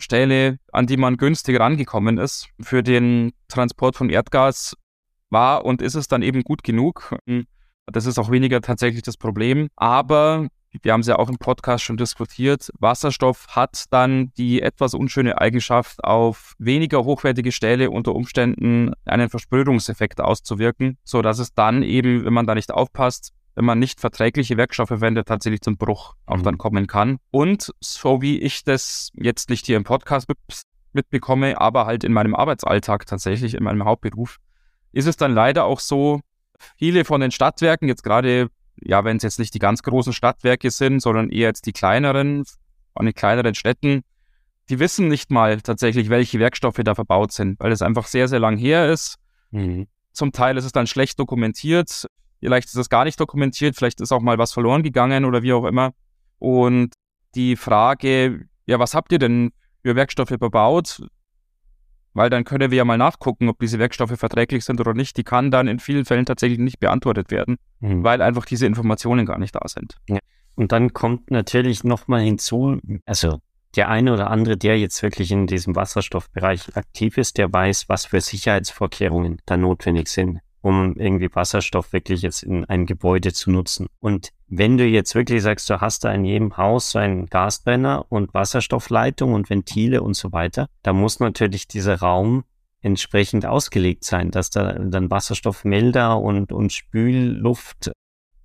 Stelle, 0.00 0.58
an 0.72 0.86
die 0.86 0.96
man 0.96 1.16
günstig 1.16 1.58
rangekommen 1.58 2.18
ist. 2.18 2.48
Für 2.60 2.82
den 2.82 3.32
Transport 3.48 3.96
von 3.96 4.10
Erdgas 4.10 4.76
war 5.30 5.64
und 5.64 5.82
ist 5.82 5.94
es 5.94 6.08
dann 6.08 6.22
eben 6.22 6.42
gut 6.42 6.62
genug. 6.62 7.16
Das 7.86 8.06
ist 8.06 8.18
auch 8.18 8.30
weniger 8.30 8.60
tatsächlich 8.60 9.02
das 9.02 9.16
Problem. 9.16 9.68
Aber 9.76 10.48
wir 10.82 10.92
haben 10.92 11.00
es 11.00 11.08
ja 11.08 11.18
auch 11.18 11.28
im 11.28 11.38
Podcast 11.38 11.84
schon 11.84 11.96
diskutiert, 11.96 12.70
Wasserstoff 12.78 13.48
hat 13.48 13.86
dann 13.90 14.32
die 14.36 14.62
etwas 14.62 14.94
unschöne 14.94 15.40
Eigenschaft, 15.40 16.02
auf 16.04 16.54
weniger 16.58 17.04
hochwertige 17.04 17.50
Stähle 17.50 17.90
unter 17.90 18.14
Umständen 18.14 18.92
einen 19.04 19.28
Versprödungseffekt 19.28 20.20
auszuwirken, 20.20 20.96
sodass 21.02 21.40
es 21.40 21.54
dann 21.54 21.82
eben, 21.82 22.24
wenn 22.24 22.32
man 22.32 22.46
da 22.46 22.54
nicht 22.54 22.72
aufpasst, 22.72 23.32
wenn 23.54 23.64
man 23.64 23.78
nicht 23.78 24.00
verträgliche 24.00 24.56
Werkstoffe 24.56 24.88
verwendet, 24.88 25.28
tatsächlich 25.28 25.60
zum 25.60 25.76
Bruch 25.76 26.14
auch 26.26 26.38
mhm. 26.38 26.42
dann 26.42 26.58
kommen 26.58 26.86
kann. 26.86 27.18
Und 27.30 27.72
so 27.80 28.22
wie 28.22 28.38
ich 28.38 28.64
das 28.64 29.10
jetzt 29.14 29.50
nicht 29.50 29.66
hier 29.66 29.76
im 29.76 29.84
Podcast 29.84 30.28
mitbekomme, 30.92 31.60
aber 31.60 31.86
halt 31.86 32.04
in 32.04 32.12
meinem 32.12 32.34
Arbeitsalltag 32.34 33.06
tatsächlich, 33.06 33.54
in 33.54 33.64
meinem 33.64 33.84
Hauptberuf, 33.84 34.38
ist 34.92 35.06
es 35.06 35.16
dann 35.16 35.34
leider 35.34 35.64
auch 35.64 35.80
so, 35.80 36.20
viele 36.76 37.04
von 37.04 37.20
den 37.20 37.30
Stadtwerken, 37.30 37.88
jetzt 37.88 38.02
gerade 38.02 38.50
ja, 38.82 39.04
wenn 39.04 39.18
es 39.18 39.22
jetzt 39.22 39.38
nicht 39.38 39.54
die 39.54 39.58
ganz 39.58 39.82
großen 39.82 40.12
Stadtwerke 40.12 40.70
sind, 40.70 41.00
sondern 41.00 41.30
eher 41.30 41.48
jetzt 41.48 41.66
die 41.66 41.72
kleineren, 41.72 42.44
von 42.96 43.04
den 43.04 43.14
kleineren 43.14 43.54
Städten, 43.54 44.02
die 44.68 44.78
wissen 44.78 45.08
nicht 45.08 45.30
mal 45.30 45.60
tatsächlich, 45.60 46.08
welche 46.08 46.38
Werkstoffe 46.38 46.80
da 46.82 46.94
verbaut 46.94 47.32
sind, 47.32 47.58
weil 47.60 47.72
es 47.72 47.82
einfach 47.82 48.06
sehr, 48.06 48.28
sehr 48.28 48.38
lang 48.38 48.56
her 48.56 48.90
ist. 48.90 49.16
Mhm. 49.50 49.86
Zum 50.12 50.32
Teil 50.32 50.56
ist 50.56 50.64
es 50.64 50.72
dann 50.72 50.86
schlecht 50.86 51.18
dokumentiert, 51.18 52.06
vielleicht 52.40 52.68
ist 52.68 52.76
es 52.76 52.88
gar 52.88 53.04
nicht 53.04 53.20
dokumentiert, 53.20 53.76
vielleicht 53.76 54.00
ist 54.00 54.12
auch 54.12 54.20
mal 54.20 54.38
was 54.38 54.52
verloren 54.52 54.82
gegangen 54.82 55.24
oder 55.24 55.42
wie 55.42 55.52
auch 55.52 55.64
immer. 55.64 55.92
Und 56.38 56.94
die 57.34 57.56
Frage, 57.56 58.46
ja, 58.66 58.78
was 58.78 58.94
habt 58.94 59.12
ihr 59.12 59.18
denn 59.18 59.52
für 59.82 59.94
Werkstoffe 59.94 60.28
verbaut? 60.28 61.00
weil 62.12 62.30
dann 62.30 62.44
können 62.44 62.70
wir 62.70 62.78
ja 62.78 62.84
mal 62.84 62.98
nachgucken, 62.98 63.48
ob 63.48 63.58
diese 63.60 63.78
Werkstoffe 63.78 64.18
verträglich 64.18 64.64
sind 64.64 64.80
oder 64.80 64.94
nicht. 64.94 65.16
Die 65.16 65.24
kann 65.24 65.50
dann 65.50 65.68
in 65.68 65.78
vielen 65.78 66.04
Fällen 66.04 66.26
tatsächlich 66.26 66.58
nicht 66.58 66.80
beantwortet 66.80 67.30
werden, 67.30 67.56
mhm. 67.80 68.02
weil 68.02 68.20
einfach 68.22 68.44
diese 68.44 68.66
Informationen 68.66 69.26
gar 69.26 69.38
nicht 69.38 69.54
da 69.54 69.66
sind. 69.66 69.96
Ja. 70.08 70.18
Und 70.56 70.72
dann 70.72 70.92
kommt 70.92 71.30
natürlich 71.30 71.84
nochmal 71.84 72.20
hinzu, 72.20 72.78
also 73.06 73.38
der 73.76 73.88
eine 73.88 74.12
oder 74.12 74.30
andere, 74.30 74.56
der 74.56 74.78
jetzt 74.78 75.00
wirklich 75.02 75.30
in 75.30 75.46
diesem 75.46 75.76
Wasserstoffbereich 75.76 76.76
aktiv 76.76 77.16
ist, 77.16 77.38
der 77.38 77.52
weiß, 77.52 77.88
was 77.88 78.06
für 78.06 78.20
Sicherheitsvorkehrungen 78.20 79.40
da 79.46 79.56
notwendig 79.56 80.08
sind 80.08 80.40
um 80.62 80.96
irgendwie 80.96 81.34
Wasserstoff 81.34 81.92
wirklich 81.92 82.22
jetzt 82.22 82.42
in 82.42 82.64
ein 82.66 82.86
Gebäude 82.86 83.32
zu 83.32 83.50
nutzen. 83.50 83.86
Und 84.00 84.30
wenn 84.46 84.76
du 84.76 84.84
jetzt 84.84 85.14
wirklich 85.14 85.42
sagst, 85.42 85.70
du 85.70 85.80
hast 85.80 86.04
da 86.04 86.12
in 86.12 86.24
jedem 86.24 86.56
Haus 86.56 86.90
so 86.90 86.98
einen 86.98 87.26
Gasbrenner 87.26 88.06
und 88.08 88.34
Wasserstoffleitung 88.34 89.32
und 89.32 89.48
Ventile 89.48 90.02
und 90.02 90.14
so 90.14 90.32
weiter, 90.32 90.68
da 90.82 90.92
muss 90.92 91.20
natürlich 91.20 91.68
dieser 91.68 92.00
Raum 92.00 92.44
entsprechend 92.82 93.46
ausgelegt 93.46 94.04
sein, 94.04 94.30
dass 94.30 94.50
da 94.50 94.72
dann 94.72 95.10
Wasserstoffmelder 95.10 96.18
und, 96.18 96.52
und 96.52 96.72
Spülluft 96.72 97.92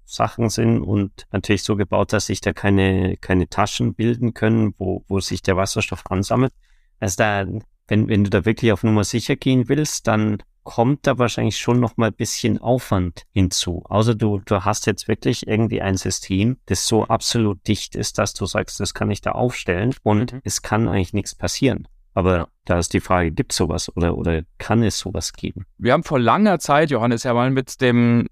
Sachen 0.05 0.49
sind 0.49 0.81
und 0.81 1.25
natürlich 1.31 1.63
so 1.63 1.75
gebaut, 1.75 2.13
dass 2.13 2.27
sich 2.27 2.39
da 2.39 2.53
keine, 2.53 3.17
keine 3.17 3.49
Taschen 3.49 3.95
bilden 3.95 4.33
können, 4.33 4.73
wo, 4.77 5.03
wo 5.07 5.19
sich 5.19 5.41
der 5.41 5.57
Wasserstoff 5.57 6.03
ansammelt. 6.09 6.53
Also 6.99 7.15
da, 7.17 7.45
wenn, 7.87 8.07
wenn 8.07 8.23
du 8.23 8.29
da 8.29 8.45
wirklich 8.45 8.71
auf 8.71 8.83
Nummer 8.83 9.03
sicher 9.03 9.35
gehen 9.35 9.67
willst, 9.67 10.07
dann 10.07 10.37
kommt 10.65 11.07
da 11.07 11.17
wahrscheinlich 11.17 11.57
schon 11.57 11.79
noch 11.79 11.95
mal 11.95 12.07
ein 12.07 12.13
bisschen 12.13 12.57
Aufwand 12.57 13.23
hinzu. 13.31 13.83
Außer 13.85 14.15
du, 14.15 14.41
du 14.45 14.65
hast 14.65 14.87
jetzt 14.87 15.07
wirklich 15.07 15.47
irgendwie 15.47 15.81
ein 15.81 15.95
System, 15.95 16.57
das 16.65 16.87
so 16.87 17.05
absolut 17.05 17.65
dicht 17.67 17.95
ist, 17.95 18.17
dass 18.17 18.33
du 18.33 18.45
sagst, 18.45 18.79
das 18.81 18.93
kann 18.93 19.09
ich 19.11 19.21
da 19.21 19.31
aufstellen 19.31 19.95
und 20.03 20.33
mhm. 20.33 20.41
es 20.43 20.61
kann 20.61 20.89
eigentlich 20.89 21.13
nichts 21.13 21.35
passieren. 21.35 21.87
Aber 22.13 22.49
da 22.65 22.79
ist 22.79 22.93
die 22.93 22.99
Frage, 22.99 23.31
gibt 23.31 23.51
es 23.51 23.57
sowas 23.57 23.95
oder, 23.95 24.17
oder 24.17 24.41
kann 24.57 24.83
es 24.83 24.97
sowas 24.97 25.33
geben? 25.33 25.65
Wir 25.77 25.93
haben 25.93 26.03
vor 26.03 26.19
langer 26.19 26.59
Zeit, 26.59 26.89
Johannes, 26.89 27.23
ja 27.23 27.33
mal 27.33 27.51
mit 27.51 27.79
dem 27.79 28.27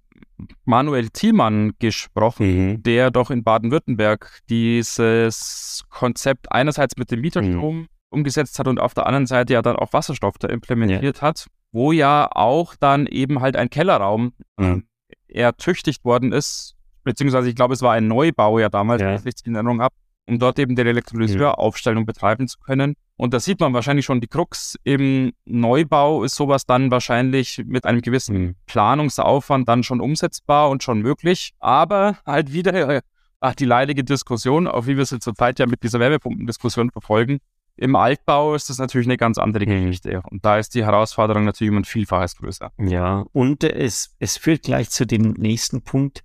Manuel 0.65 1.09
Thielmann 1.09 1.73
gesprochen, 1.79 2.67
mhm. 2.67 2.83
der 2.83 3.11
doch 3.11 3.29
in 3.29 3.43
Baden-Württemberg 3.43 4.39
dieses 4.49 5.83
Konzept 5.89 6.51
einerseits 6.51 6.97
mit 6.97 7.11
dem 7.11 7.21
Mieterstrom 7.21 7.77
mhm. 7.81 7.87
umgesetzt 8.09 8.57
hat 8.57 8.67
und 8.67 8.79
auf 8.79 8.95
der 8.95 9.05
anderen 9.05 9.27
Seite 9.27 9.53
ja 9.53 9.61
dann 9.61 9.75
auch 9.75 9.93
Wasserstoff 9.93 10.37
da 10.39 10.47
implementiert 10.47 11.17
ja. 11.17 11.21
hat 11.21 11.45
wo 11.73 11.91
ja 11.91 12.29
auch 12.31 12.75
dann 12.75 13.07
eben 13.07 13.41
halt 13.41 13.57
ein 13.57 13.69
Kellerraum 13.69 14.33
mhm. 14.57 14.85
ertüchtigt 15.27 16.05
worden 16.05 16.31
ist, 16.31 16.75
beziehungsweise 17.03 17.49
ich 17.49 17.55
glaube, 17.55 17.73
es 17.73 17.81
war 17.81 17.93
ein 17.93 18.07
Neubau 18.07 18.59
ja 18.59 18.69
damals, 18.69 19.01
ja. 19.01 19.09
wenn 19.09 19.15
ich 19.15 19.25
richtig 19.25 19.47
in 19.47 19.55
Erinnerung 19.55 19.81
habe, 19.81 19.95
um 20.27 20.39
dort 20.39 20.57
eben 20.59 20.75
die 20.75 20.83
Elektrolyseuraufstellung 20.83 22.03
mhm. 22.03 22.07
betreiben 22.07 22.47
zu 22.47 22.59
können. 22.59 22.95
Und 23.17 23.33
da 23.33 23.39
sieht 23.39 23.59
man 23.59 23.73
wahrscheinlich 23.73 24.05
schon 24.05 24.21
die 24.21 24.27
Krux. 24.27 24.75
Im 24.83 25.33
Neubau 25.45 26.23
ist 26.23 26.35
sowas 26.35 26.65
dann 26.65 26.91
wahrscheinlich 26.91 27.61
mit 27.65 27.85
einem 27.85 28.01
gewissen 28.01 28.37
mhm. 28.37 28.55
Planungsaufwand 28.65 29.67
dann 29.67 29.83
schon 29.83 30.01
umsetzbar 30.01 30.69
und 30.69 30.83
schon 30.83 31.01
möglich. 31.01 31.53
Aber 31.59 32.17
halt 32.25 32.53
wieder 32.53 33.01
ach, 33.39 33.55
die 33.55 33.65
leidige 33.65 34.03
Diskussion, 34.03 34.67
auf 34.67 34.87
wie 34.87 34.97
wir 34.97 35.05
sie 35.05 35.19
zurzeit 35.19 35.59
ja 35.59 35.65
mit 35.65 35.83
dieser 35.83 35.99
Wärmepumpendiskussion 35.99 36.91
verfolgen. 36.91 37.39
Im 37.75 37.95
Altbau 37.95 38.53
ist 38.53 38.69
das 38.69 38.77
natürlich 38.77 39.07
eine 39.07 39.17
ganz 39.17 39.37
andere 39.37 39.65
mhm. 39.65 39.87
Geschichte. 39.87 40.21
Und 40.29 40.45
da 40.45 40.57
ist 40.57 40.75
die 40.75 40.85
Herausforderung 40.85 41.45
natürlich 41.45 41.71
um 41.71 41.77
ein 41.77 41.85
Vielfaches 41.85 42.35
größer. 42.35 42.71
Ja, 42.77 43.25
und 43.33 43.63
es, 43.63 44.15
es 44.19 44.37
führt 44.37 44.63
gleich 44.63 44.89
zu 44.89 45.05
dem 45.05 45.33
nächsten 45.33 45.81
Punkt 45.81 46.23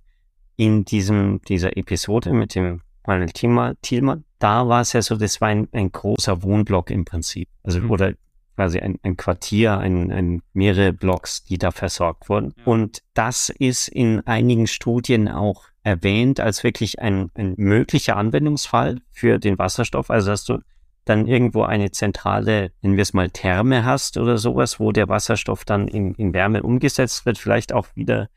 in 0.55 0.85
diesem, 0.85 1.41
dieser 1.47 1.75
Episode 1.77 2.33
mit 2.33 2.53
dem 2.53 2.81
Manuel 3.07 3.31
Thielmann. 3.31 4.23
Da 4.37 4.67
war 4.67 4.81
es 4.81 4.93
ja 4.93 5.01
so, 5.01 5.15
das 5.15 5.41
war 5.41 5.47
ein, 5.47 5.67
ein 5.71 5.91
großer 5.91 6.43
Wohnblock 6.43 6.91
im 6.91 7.05
Prinzip. 7.05 7.49
Also, 7.63 7.79
mhm. 7.79 7.91
oder 7.91 8.13
quasi 8.55 8.79
ein, 8.79 8.99
ein 9.03 9.17
Quartier, 9.17 9.77
ein, 9.77 10.11
ein, 10.11 10.41
mehrere 10.53 10.93
Blocks, 10.93 11.43
die 11.45 11.57
da 11.57 11.71
versorgt 11.71 12.29
wurden. 12.29 12.53
Ja. 12.57 12.63
Und 12.65 13.01
das 13.13 13.49
ist 13.49 13.87
in 13.87 14.25
einigen 14.27 14.67
Studien 14.67 15.29
auch 15.29 15.63
erwähnt 15.83 16.39
als 16.39 16.63
wirklich 16.63 16.99
ein, 16.99 17.31
ein 17.35 17.53
möglicher 17.57 18.17
Anwendungsfall 18.17 18.99
für 19.11 19.39
den 19.39 19.57
Wasserstoff. 19.57 20.09
Also, 20.11 20.31
dass 20.31 20.43
du 20.43 20.59
dann 21.09 21.25
irgendwo 21.25 21.63
eine 21.63 21.91
zentrale, 21.91 22.71
nennen 22.81 22.95
wir 22.95 23.01
es 23.01 23.13
mal 23.13 23.29
Therme 23.29 23.83
hast 23.83 24.17
oder 24.17 24.37
sowas, 24.37 24.79
wo 24.79 24.91
der 24.91 25.09
Wasserstoff 25.09 25.65
dann 25.65 25.87
in, 25.87 26.13
in 26.15 26.33
Wärme 26.33 26.63
umgesetzt 26.63 27.25
wird, 27.25 27.37
vielleicht 27.37 27.73
auch 27.73 27.87
wieder 27.95 28.29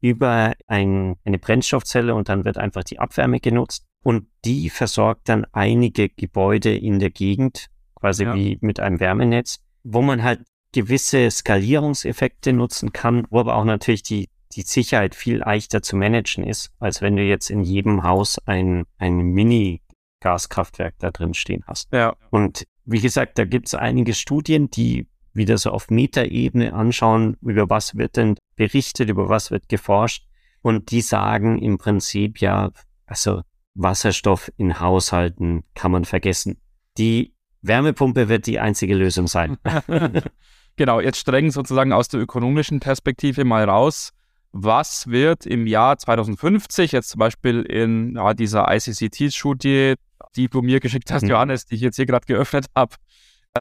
über 0.00 0.52
ein, 0.66 1.16
eine 1.24 1.38
Brennstoffzelle 1.38 2.14
und 2.14 2.28
dann 2.28 2.44
wird 2.44 2.58
einfach 2.58 2.84
die 2.84 2.98
Abwärme 2.98 3.40
genutzt. 3.40 3.84
Und 4.04 4.28
die 4.44 4.70
versorgt 4.70 5.28
dann 5.28 5.46
einige 5.52 6.08
Gebäude 6.08 6.76
in 6.76 6.98
der 6.98 7.10
Gegend, 7.10 7.66
quasi 7.96 8.24
ja. 8.24 8.34
wie 8.34 8.58
mit 8.60 8.78
einem 8.78 9.00
Wärmenetz, 9.00 9.58
wo 9.82 10.02
man 10.02 10.22
halt 10.22 10.40
gewisse 10.72 11.30
Skalierungseffekte 11.30 12.52
nutzen 12.52 12.92
kann, 12.92 13.26
wo 13.30 13.40
aber 13.40 13.56
auch 13.56 13.64
natürlich 13.64 14.02
die, 14.02 14.28
die 14.52 14.62
Sicherheit 14.62 15.14
viel 15.14 15.38
leichter 15.38 15.82
zu 15.82 15.96
managen 15.96 16.44
ist, 16.44 16.70
als 16.78 17.02
wenn 17.02 17.16
du 17.16 17.22
jetzt 17.22 17.50
in 17.50 17.62
jedem 17.62 18.02
Haus 18.02 18.38
ein, 18.46 18.84
ein 18.98 19.16
Mini 19.18 19.80
Gaskraftwerk 20.20 20.94
da 20.98 21.10
drin 21.10 21.34
stehen 21.34 21.64
hast. 21.66 21.92
Ja. 21.92 22.16
Und 22.30 22.66
wie 22.84 23.00
gesagt, 23.00 23.38
da 23.38 23.44
gibt 23.44 23.68
es 23.68 23.74
einige 23.74 24.14
Studien, 24.14 24.70
die 24.70 25.06
wieder 25.32 25.58
so 25.58 25.70
auf 25.70 25.90
Metaebene 25.90 26.72
anschauen, 26.72 27.36
über 27.42 27.68
was 27.70 27.96
wird 27.96 28.16
denn 28.16 28.36
berichtet, 28.56 29.08
über 29.08 29.28
was 29.28 29.50
wird 29.50 29.68
geforscht. 29.68 30.26
Und 30.62 30.90
die 30.90 31.00
sagen 31.00 31.58
im 31.58 31.78
Prinzip 31.78 32.40
ja, 32.40 32.70
also 33.06 33.42
Wasserstoff 33.74 34.50
in 34.56 34.80
Haushalten 34.80 35.64
kann 35.74 35.92
man 35.92 36.04
vergessen. 36.04 36.60
Die 36.96 37.34
Wärmepumpe 37.62 38.28
wird 38.28 38.46
die 38.46 38.58
einzige 38.58 38.94
Lösung 38.94 39.28
sein. 39.28 39.58
genau, 40.76 41.00
jetzt 41.00 41.18
streng 41.18 41.50
sozusagen 41.50 41.92
aus 41.92 42.08
der 42.08 42.20
ökonomischen 42.20 42.80
Perspektive 42.80 43.44
mal 43.44 43.68
raus 43.68 44.12
was 44.52 45.08
wird 45.08 45.46
im 45.46 45.66
Jahr 45.66 45.98
2050, 45.98 46.92
jetzt 46.92 47.10
zum 47.10 47.18
Beispiel 47.18 47.62
in 47.62 48.14
ja, 48.16 48.34
dieser 48.34 48.66
ICCT-Studie, 48.74 49.94
die 50.38 50.48
du 50.48 50.62
mir 50.62 50.80
geschickt 50.80 51.10
hast, 51.10 51.24
mhm. 51.24 51.30
Johannes, 51.30 51.66
die 51.66 51.74
ich 51.74 51.80
jetzt 51.82 51.96
hier 51.96 52.06
gerade 52.06 52.26
geöffnet 52.26 52.66
habe, 52.74 52.94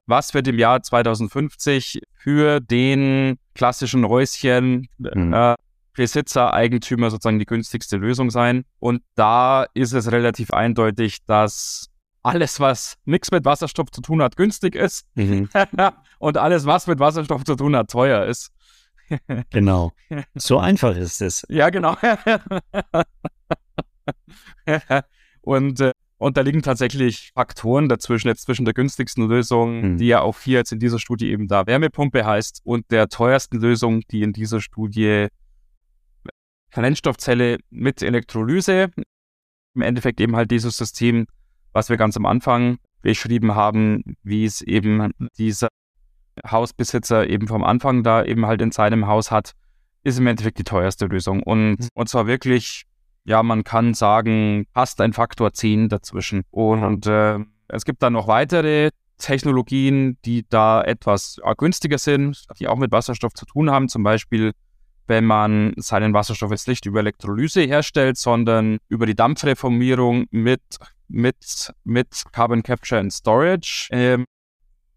was 0.05 0.33
wird 0.33 0.47
im 0.47 0.59
Jahr 0.59 0.81
2050 0.81 2.01
für 2.13 2.59
den 2.59 3.37
klassischen 3.55 4.07
Häuschen 4.07 4.87
mhm. 4.97 5.33
äh, 5.33 5.55
Besitzer, 5.93 6.53
Eigentümer 6.53 7.09
sozusagen 7.09 7.39
die 7.39 7.45
günstigste 7.45 7.97
Lösung 7.97 8.29
sein? 8.29 8.63
Und 8.79 9.01
da 9.15 9.65
ist 9.73 9.93
es 9.93 10.11
relativ 10.11 10.51
eindeutig, 10.51 11.25
dass 11.25 11.89
alles, 12.21 12.59
was 12.59 12.97
nichts 13.05 13.31
mit 13.31 13.45
Wasserstoff 13.45 13.89
zu 13.91 14.01
tun 14.01 14.21
hat, 14.21 14.35
günstig 14.35 14.75
ist. 14.75 15.07
Mhm. 15.15 15.49
und 16.19 16.37
alles, 16.37 16.65
was 16.65 16.85
mit 16.85 16.99
Wasserstoff 16.99 17.43
zu 17.43 17.55
tun 17.55 17.75
hat, 17.75 17.89
teuer 17.89 18.25
ist. 18.25 18.51
genau. 19.49 19.91
So 20.35 20.59
einfach 20.59 20.95
ist 20.95 21.21
es. 21.21 21.43
Ja, 21.49 21.69
genau. 21.69 21.97
und, 25.41 25.79
äh, 25.79 25.91
und 26.17 26.37
da 26.37 26.41
liegen 26.41 26.61
tatsächlich 26.61 27.31
Faktoren 27.33 27.89
dazwischen, 27.89 28.27
jetzt 28.27 28.43
zwischen 28.43 28.65
der 28.65 28.73
günstigsten 28.73 29.27
Lösung, 29.27 29.81
hm. 29.81 29.97
die 29.97 30.07
ja 30.07 30.21
auch 30.21 30.39
hier 30.39 30.57
jetzt 30.59 30.71
in 30.71 30.79
dieser 30.79 30.99
Studie 30.99 31.31
eben 31.31 31.47
da 31.47 31.67
Wärmepumpe 31.67 32.25
heißt, 32.25 32.61
und 32.63 32.89
der 32.91 33.07
teuersten 33.09 33.59
Lösung, 33.59 34.01
die 34.11 34.23
in 34.23 34.33
dieser 34.33 34.61
Studie 34.61 35.27
Brennstoffzelle 36.71 37.57
mit 37.69 38.01
Elektrolyse, 38.01 38.89
im 39.75 39.81
Endeffekt 39.81 40.19
eben 40.19 40.35
halt 40.35 40.51
dieses 40.51 40.75
System, 40.75 41.27
was 41.71 41.89
wir 41.89 41.97
ganz 41.97 42.17
am 42.17 42.25
Anfang 42.25 42.77
beschrieben 43.01 43.55
haben, 43.55 44.03
wie 44.23 44.45
es 44.45 44.61
eben 44.61 45.11
dieser 45.37 45.67
Hausbesitzer 46.45 47.29
eben 47.29 47.47
vom 47.47 47.63
Anfang 47.63 48.03
da 48.03 48.23
eben 48.23 48.45
halt 48.45 48.61
in 48.61 48.71
seinem 48.71 49.07
Haus 49.07 49.31
hat. 49.31 49.53
ist 50.03 50.19
im 50.19 50.27
Endeffekt 50.27 50.57
die 50.57 50.63
teuerste 50.63 51.05
Lösung. 51.05 51.43
Und, 51.43 51.79
mhm. 51.79 51.87
und 51.93 52.09
zwar 52.09 52.27
wirklich, 52.27 52.86
ja, 53.27 53.43
man 53.43 53.65
kann 53.65 53.93
sagen, 53.93 54.65
fast 54.73 55.01
ein 55.01 55.11
Faktor 55.11 55.51
10 55.51 55.89
dazwischen. 55.89 56.43
Und 56.49 57.07
äh, 57.07 57.39
es 57.67 57.83
gibt 57.83 58.01
dann 58.01 58.13
noch 58.13 58.27
weitere 58.27 58.91
Technologien, 59.17 60.17
die 60.23 60.45
da 60.47 60.81
etwas 60.81 61.37
äh, 61.43 61.53
günstiger 61.57 61.97
sind, 61.97 62.45
die 62.57 62.69
auch 62.69 62.77
mit 62.77 62.93
Wasserstoff 62.93 63.33
zu 63.33 63.45
tun 63.45 63.69
haben. 63.69 63.89
Zum 63.89 64.01
Beispiel, 64.03 64.53
wenn 65.07 65.25
man 65.25 65.73
seinen 65.75 66.13
Wasserstoff 66.13 66.51
jetzt 66.51 66.69
nicht 66.69 66.85
über 66.85 67.01
Elektrolyse 67.01 67.63
herstellt, 67.63 68.17
sondern 68.17 68.77
über 68.87 69.05
die 69.05 69.15
Dampfreformierung 69.15 70.27
mit, 70.31 70.61
mit, 71.09 71.73
mit 71.83 72.23
Carbon 72.31 72.63
Capture 72.63 73.01
and 73.01 73.11
Storage. 73.11 73.89
Ähm, 73.91 74.23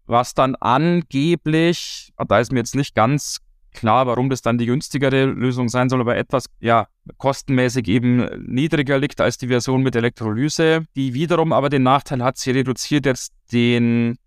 was 0.05 0.33
dann 0.33 0.55
angeblich, 0.55 2.13
da 2.27 2.39
ist 2.39 2.53
mir 2.53 2.59
jetzt 2.59 2.75
nicht 2.75 2.95
ganz 2.95 3.39
klar, 3.73 4.07
warum 4.07 4.29
das 4.29 4.41
dann 4.41 4.57
die 4.57 4.65
günstigere 4.65 5.25
Lösung 5.25 5.69
sein 5.69 5.89
soll, 5.89 6.01
aber 6.01 6.17
etwas, 6.17 6.45
ja, 6.59 6.87
kostenmäßig 7.17 7.87
eben 7.87 8.45
niedriger 8.45 8.97
liegt 8.97 9.21
als 9.21 9.37
die 9.37 9.47
Version 9.47 9.83
mit 9.83 9.95
Elektrolyse, 9.95 10.85
die 10.95 11.13
wiederum 11.13 11.53
aber 11.53 11.69
den 11.69 11.83
Nachteil 11.83 12.23
hat, 12.23 12.37
sie 12.37 12.51
reduziert 12.51 13.05
jetzt 13.05 13.33
den 13.51 14.17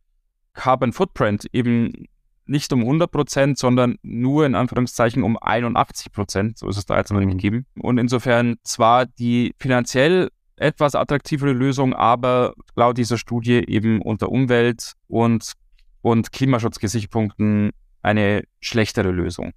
Carbon 0.54 0.92
Footprint 0.92 1.46
eben 1.52 2.06
nicht 2.46 2.72
um 2.72 2.80
100 2.80 3.10
Prozent, 3.10 3.58
sondern 3.58 3.96
nur 4.02 4.46
in 4.46 4.54
Anführungszeichen 4.54 5.22
um 5.22 5.38
81 5.40 6.12
Prozent. 6.12 6.58
So 6.58 6.68
ist 6.68 6.76
es 6.76 6.86
da 6.86 6.96
jetzt 6.96 7.12
mal 7.12 7.24
gegeben. 7.24 7.66
Und 7.78 7.98
insofern 7.98 8.56
zwar 8.62 9.06
die 9.06 9.54
finanziell 9.58 10.28
etwas 10.56 10.94
attraktivere 10.94 11.52
Lösung, 11.52 11.94
aber 11.94 12.54
laut 12.76 12.98
dieser 12.98 13.18
Studie 13.18 13.64
eben 13.66 14.00
unter 14.02 14.28
Umwelt- 14.28 14.92
und, 15.08 15.52
und 16.02 16.32
Klimaschutzgesichtspunkten 16.32 17.70
eine 18.04 18.44
schlechtere 18.60 19.10
Lösung. 19.10 19.52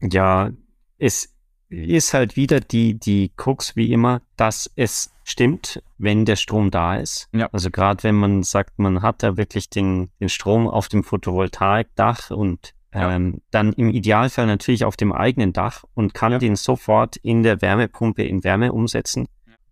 Ja, 0.00 0.50
es 0.98 1.34
ist 1.68 2.14
halt 2.14 2.36
wieder 2.36 2.60
die, 2.60 2.98
die 2.98 3.32
Krux 3.36 3.76
wie 3.76 3.92
immer, 3.92 4.20
dass 4.36 4.70
es 4.76 5.12
stimmt, 5.24 5.82
wenn 5.96 6.24
der 6.24 6.36
Strom 6.36 6.70
da 6.70 6.96
ist. 6.96 7.28
Ja. 7.32 7.48
Also 7.52 7.70
gerade 7.70 8.02
wenn 8.02 8.14
man 8.14 8.42
sagt, 8.42 8.78
man 8.78 9.02
hat 9.02 9.22
da 9.22 9.36
wirklich 9.36 9.70
den, 9.70 10.10
den 10.20 10.28
Strom 10.28 10.68
auf 10.68 10.88
dem 10.88 11.02
Photovoltaikdach 11.02 12.30
und 12.30 12.74
ja. 12.92 13.12
ähm, 13.12 13.40
dann 13.50 13.72
im 13.72 13.90
Idealfall 13.90 14.46
natürlich 14.46 14.84
auf 14.84 14.96
dem 14.96 15.12
eigenen 15.12 15.52
Dach 15.52 15.84
und 15.94 16.14
kann 16.14 16.32
ja. 16.32 16.38
den 16.38 16.56
sofort 16.56 17.16
in 17.16 17.42
der 17.42 17.62
Wärmepumpe 17.62 18.22
in 18.22 18.44
Wärme 18.44 18.72
umsetzen. 18.72 19.26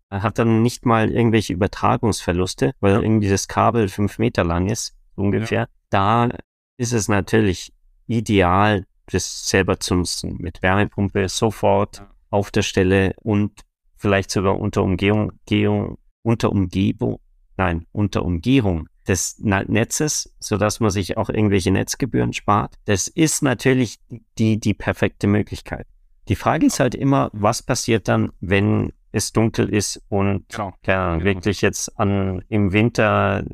Er 0.09 0.23
hat 0.23 0.39
dann 0.39 0.63
nicht 0.63 0.87
mal 0.87 1.11
irgendwelche 1.11 1.53
Übertragungsverluste, 1.55 2.75
weil 2.81 3.03
irgendwie 3.03 3.31
das 3.31 3.49
Kabel 3.49 3.89
fünf 3.89 4.19
Meter 4.19 4.45
lang 4.45 4.69
ist, 4.69 4.95
ungefähr. 5.15 5.69
Da 5.91 6.31
ist 6.77 6.93
es 6.93 7.09
natürlich 7.09 7.73
ideal, 8.07 8.87
das 9.07 9.49
selber 9.49 9.81
zu 9.81 9.95
nutzen. 9.95 10.37
Mit 10.39 10.63
Wärmepumpe 10.63 11.29
sofort 11.29 12.05
auf 12.31 12.51
der 12.51 12.63
Stelle 12.63 13.15
und 13.23 13.53
vielleicht 13.97 14.31
sogar 14.31 14.59
unter 14.59 14.83
Umgehung, 14.83 15.33
Gehung, 15.47 15.99
unter 16.23 16.51
Umgebung, 16.51 17.21
nein, 17.57 17.87
unter 17.93 18.25
Umgehung 18.25 18.89
des 19.07 19.39
Netzes, 19.39 20.35
so 20.39 20.57
dass 20.57 20.81
man 20.81 20.91
sich 20.91 21.17
auch 21.17 21.29
irgendwelche 21.29 21.71
Netzgebühren 21.71 22.33
spart. 22.33 22.77
Das 22.85 23.09
ist 23.09 23.43
natürlich 23.43 23.99
die, 24.39 24.59
die 24.59 24.75
perfekte 24.75 25.27
Möglichkeit. 25.27 25.87
Die 26.29 26.37
Frage 26.37 26.67
ist 26.67 26.79
halt 26.79 26.95
immer, 26.95 27.31
was 27.33 27.63
passiert 27.63 28.07
dann, 28.09 28.33
wenn 28.41 28.93
es 29.11 29.33
dunkel 29.33 29.69
ist 29.69 30.01
und 30.09 30.49
genau. 30.49 30.73
ja, 30.87 31.15
genau. 31.15 31.25
wirklich 31.25 31.61
jetzt 31.61 31.99
an, 31.99 32.45
im 32.49 32.73
Winter 32.73 33.45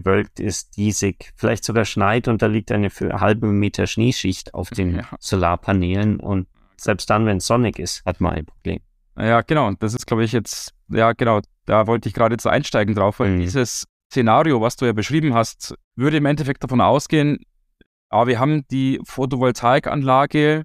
bewölkt 0.00 0.40
ist, 0.40 0.76
diesig, 0.76 1.32
vielleicht 1.36 1.64
sogar 1.64 1.84
schneit 1.84 2.28
und 2.28 2.42
da 2.42 2.46
liegt 2.46 2.72
eine 2.72 2.88
halbe 2.90 3.46
Meter 3.46 3.86
Schneeschicht 3.86 4.54
auf 4.54 4.70
den 4.70 4.96
ja. 4.96 5.08
Solarpanelen 5.18 6.20
und 6.20 6.46
selbst 6.76 7.10
dann, 7.10 7.26
wenn 7.26 7.36
es 7.36 7.46
sonnig 7.46 7.78
ist, 7.78 8.04
hat 8.04 8.20
man 8.20 8.34
ein 8.34 8.46
Problem. 8.46 8.80
Ja, 9.16 9.42
genau. 9.42 9.68
Und 9.68 9.82
das 9.82 9.94
ist, 9.94 10.06
glaube 10.06 10.24
ich, 10.24 10.32
jetzt, 10.32 10.72
ja, 10.88 11.12
genau, 11.12 11.40
da 11.66 11.86
wollte 11.86 12.08
ich 12.08 12.14
gerade 12.14 12.34
jetzt 12.34 12.46
einsteigen 12.46 12.94
drauf, 12.94 13.20
weil 13.20 13.30
mhm. 13.30 13.40
dieses 13.40 13.84
Szenario, 14.10 14.60
was 14.60 14.76
du 14.76 14.86
ja 14.86 14.92
beschrieben 14.92 15.34
hast, 15.34 15.74
würde 15.96 16.16
im 16.16 16.26
Endeffekt 16.26 16.64
davon 16.64 16.80
ausgehen, 16.80 17.38
aber 18.08 18.26
wir 18.26 18.38
haben 18.38 18.66
die 18.70 19.00
Photovoltaikanlage, 19.04 20.64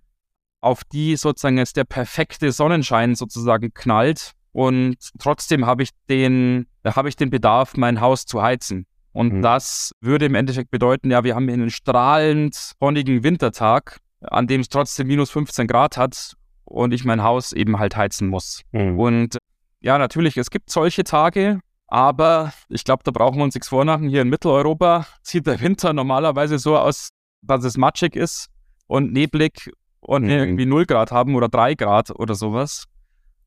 auf 0.61 0.83
die 0.83 1.15
sozusagen 1.15 1.57
jetzt 1.57 1.77
der 1.77 1.83
perfekte 1.83 2.51
Sonnenschein 2.51 3.15
sozusagen 3.15 3.73
knallt 3.73 4.33
und 4.51 4.97
trotzdem 5.19 5.67
habe 5.67 5.83
ich 5.83 5.91
den, 6.09 6.65
habe 6.83 7.09
ich 7.09 7.15
den 7.15 7.29
Bedarf, 7.29 7.77
mein 7.77 8.01
Haus 8.01 8.25
zu 8.25 8.41
heizen. 8.41 8.87
Und 9.13 9.33
mhm. 9.33 9.41
das 9.41 9.91
würde 10.01 10.25
im 10.25 10.35
Endeffekt 10.35 10.71
bedeuten, 10.71 11.09
ja, 11.11 11.23
wir 11.23 11.35
haben 11.35 11.45
hier 11.45 11.53
einen 11.53 11.71
strahlend 11.71 12.55
sonnigen 12.79 13.23
Wintertag, 13.23 13.99
an 14.21 14.47
dem 14.47 14.61
es 14.61 14.69
trotzdem 14.69 15.07
minus 15.07 15.31
15 15.31 15.67
Grad 15.67 15.97
hat 15.97 16.35
und 16.65 16.93
ich 16.93 17.05
mein 17.05 17.23
Haus 17.23 17.51
eben 17.51 17.79
halt 17.79 17.95
heizen 17.95 18.27
muss. 18.27 18.61
Mhm. 18.71 18.99
Und 18.99 19.37
ja, 19.79 19.97
natürlich, 19.97 20.37
es 20.37 20.49
gibt 20.49 20.69
solche 20.69 21.03
Tage, 21.03 21.59
aber 21.87 22.53
ich 22.69 22.83
glaube, 22.83 23.03
da 23.03 23.11
brauchen 23.11 23.37
wir 23.37 23.43
uns 23.43 23.55
nichts 23.55 23.69
vormachen. 23.69 24.09
Hier 24.09 24.21
in 24.21 24.29
Mitteleuropa 24.29 25.07
sieht 25.21 25.47
der 25.47 25.59
Winter 25.61 25.93
normalerweise 25.93 26.59
so 26.59 26.77
aus, 26.77 27.09
dass 27.41 27.63
es 27.63 27.77
matschig 27.77 28.15
ist 28.15 28.49
und 28.87 29.13
neblig 29.13 29.71
und 29.99 30.23
mhm. 30.23 30.29
irgendwie 30.29 30.65
0 30.65 30.85
Grad 30.85 31.11
haben 31.11 31.35
oder 31.35 31.49
3 31.49 31.75
Grad 31.75 32.11
oder 32.11 32.35
sowas. 32.35 32.85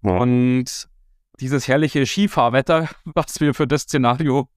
Ja. 0.03 0.17
Und 0.17 0.89
dieses 1.41 1.69
herrliche 1.69 2.07
Skifahrwetter, 2.07 2.89
was 3.05 3.41
wir 3.41 3.55
für 3.55 3.67
das 3.67 3.83
Szenario 3.83 4.49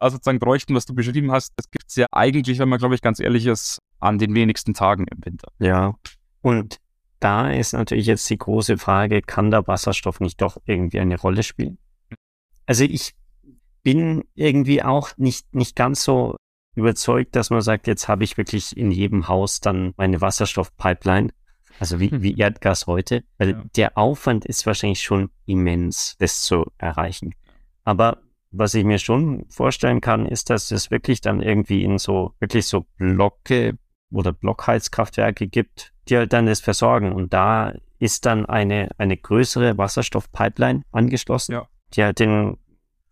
also 0.00 0.16
sozusagen 0.16 0.38
bräuchten, 0.38 0.74
was 0.74 0.86
du 0.86 0.94
beschrieben 0.94 1.30
hast, 1.30 1.52
das 1.56 1.70
gibt 1.70 1.86
es 1.88 1.96
ja 1.96 2.06
eigentlich, 2.10 2.58
wenn 2.58 2.68
man, 2.68 2.78
glaube 2.78 2.94
ich, 2.94 3.02
ganz 3.02 3.20
ehrlich 3.20 3.46
ist, 3.46 3.78
an 4.00 4.18
den 4.18 4.34
wenigsten 4.34 4.74
Tagen 4.74 5.06
im 5.06 5.24
Winter. 5.24 5.52
Ja, 5.58 5.94
und 6.42 6.78
da 7.20 7.50
ist 7.50 7.74
natürlich 7.74 8.06
jetzt 8.06 8.28
die 8.30 8.38
große 8.38 8.78
Frage, 8.78 9.20
kann 9.20 9.50
der 9.50 9.66
Wasserstoff 9.66 10.20
nicht 10.20 10.40
doch 10.40 10.56
irgendwie 10.64 11.00
eine 11.00 11.20
Rolle 11.20 11.42
spielen? 11.42 11.78
Also 12.66 12.84
ich 12.84 13.14
bin 13.82 14.24
irgendwie 14.34 14.82
auch 14.82 15.10
nicht, 15.16 15.54
nicht 15.54 15.76
ganz 15.76 16.02
so 16.02 16.36
überzeugt, 16.74 17.36
dass 17.36 17.50
man 17.50 17.60
sagt, 17.60 17.86
jetzt 17.86 18.08
habe 18.08 18.24
ich 18.24 18.36
wirklich 18.38 18.76
in 18.76 18.90
jedem 18.90 19.28
Haus 19.28 19.60
dann 19.60 19.92
meine 19.96 20.20
Wasserstoffpipeline, 20.20 21.30
also 21.78 22.00
wie, 22.00 22.10
wie 22.22 22.36
Erdgas 22.38 22.86
heute, 22.86 23.24
weil 23.38 23.50
ja. 23.50 23.64
der 23.76 23.98
Aufwand 23.98 24.44
ist 24.46 24.66
wahrscheinlich 24.66 25.02
schon 25.02 25.30
immens, 25.46 26.16
das 26.18 26.42
zu 26.42 26.70
erreichen. 26.78 27.34
Aber 27.84 28.22
was 28.50 28.74
ich 28.74 28.84
mir 28.84 28.98
schon 28.98 29.46
vorstellen 29.48 30.00
kann, 30.00 30.26
ist, 30.26 30.50
dass 30.50 30.70
es 30.70 30.90
wirklich 30.90 31.20
dann 31.20 31.40
irgendwie 31.40 31.84
in 31.84 31.98
so, 31.98 32.34
wirklich 32.40 32.66
so 32.66 32.86
Blocke 32.98 33.78
oder 34.10 34.32
Blockheizkraftwerke 34.32 35.46
gibt, 35.46 35.92
die 36.08 36.16
halt 36.16 36.32
dann 36.32 36.46
das 36.46 36.60
versorgen. 36.60 37.12
Und 37.12 37.32
da 37.32 37.74
ist 37.98 38.26
dann 38.26 38.46
eine, 38.46 38.88
eine 38.98 39.16
größere 39.16 39.78
Wasserstoffpipeline 39.78 40.82
angeschlossen, 40.90 41.52
ja. 41.52 41.68
die 41.94 42.02
halt 42.02 42.18
den 42.18 42.56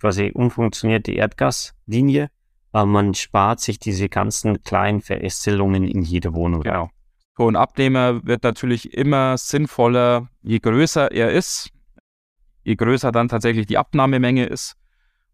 quasi 0.00 0.30
umfunktionierte 0.32 1.12
Erdgaslinie, 1.12 2.30
aber 2.72 2.86
man 2.86 3.14
spart 3.14 3.60
sich 3.60 3.78
diese 3.78 4.08
ganzen 4.08 4.62
kleinen 4.62 5.00
Verästelungen 5.00 5.84
in 5.84 6.02
jede 6.02 6.34
Wohnung. 6.34 6.62
Genau. 6.62 6.90
So 7.36 7.48
ein 7.48 7.56
Abnehmer 7.56 8.24
wird 8.26 8.42
natürlich 8.42 8.94
immer 8.94 9.38
sinnvoller, 9.38 10.28
je 10.42 10.58
größer 10.58 11.12
er 11.12 11.30
ist, 11.30 11.70
je 12.64 12.74
größer 12.74 13.12
dann 13.12 13.28
tatsächlich 13.28 13.66
die 13.66 13.78
Abnahmemenge 13.78 14.46
ist. 14.46 14.76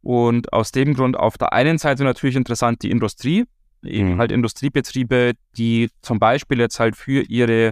Und 0.05 0.53
aus 0.53 0.71
dem 0.71 0.93
Grund 0.93 1.17
auf 1.17 1.38
der 1.38 1.55
einen 1.55 1.79
Seite 1.79 2.05
natürlich 2.05 2.37
interessant 2.37 2.83
die 2.83 2.90
Industrie, 2.90 3.47
eben 3.83 4.14
mhm. 4.14 4.19
halt 4.19 4.33
Industriebetriebe, 4.33 5.33
die 5.57 5.88
zum 6.03 6.19
Beispiel 6.19 6.61
jetzt 6.61 6.79
halt 6.79 6.95
für 6.95 7.23
ihre 7.23 7.71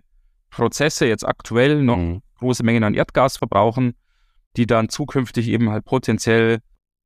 Prozesse 0.49 1.07
jetzt 1.07 1.29
aktuell 1.29 1.83
noch 1.83 1.99
mhm. 1.99 2.23
große 2.39 2.65
Mengen 2.65 2.85
an 2.85 2.95
Erdgas 2.95 3.37
verbrauchen, 3.37 3.95
die 4.57 4.67
dann 4.67 4.89
zukünftig 4.89 5.49
eben 5.49 5.69
halt 5.69 5.85
potenziell, 5.85 6.61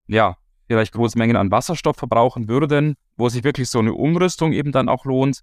ja, 0.07 0.37
vielleicht 0.69 0.93
große 0.93 1.19
Mengen 1.19 1.37
an 1.37 1.51
Wasserstoff 1.51 1.97
verbrauchen 1.97 2.49
würden, 2.49 2.95
wo 3.17 3.29
sich 3.29 3.43
wirklich 3.43 3.69
so 3.69 3.81
eine 3.81 3.95
Umrüstung 3.95 4.53
eben 4.53 4.71
dann 4.71 4.89
auch 4.89 5.05
lohnt. 5.05 5.41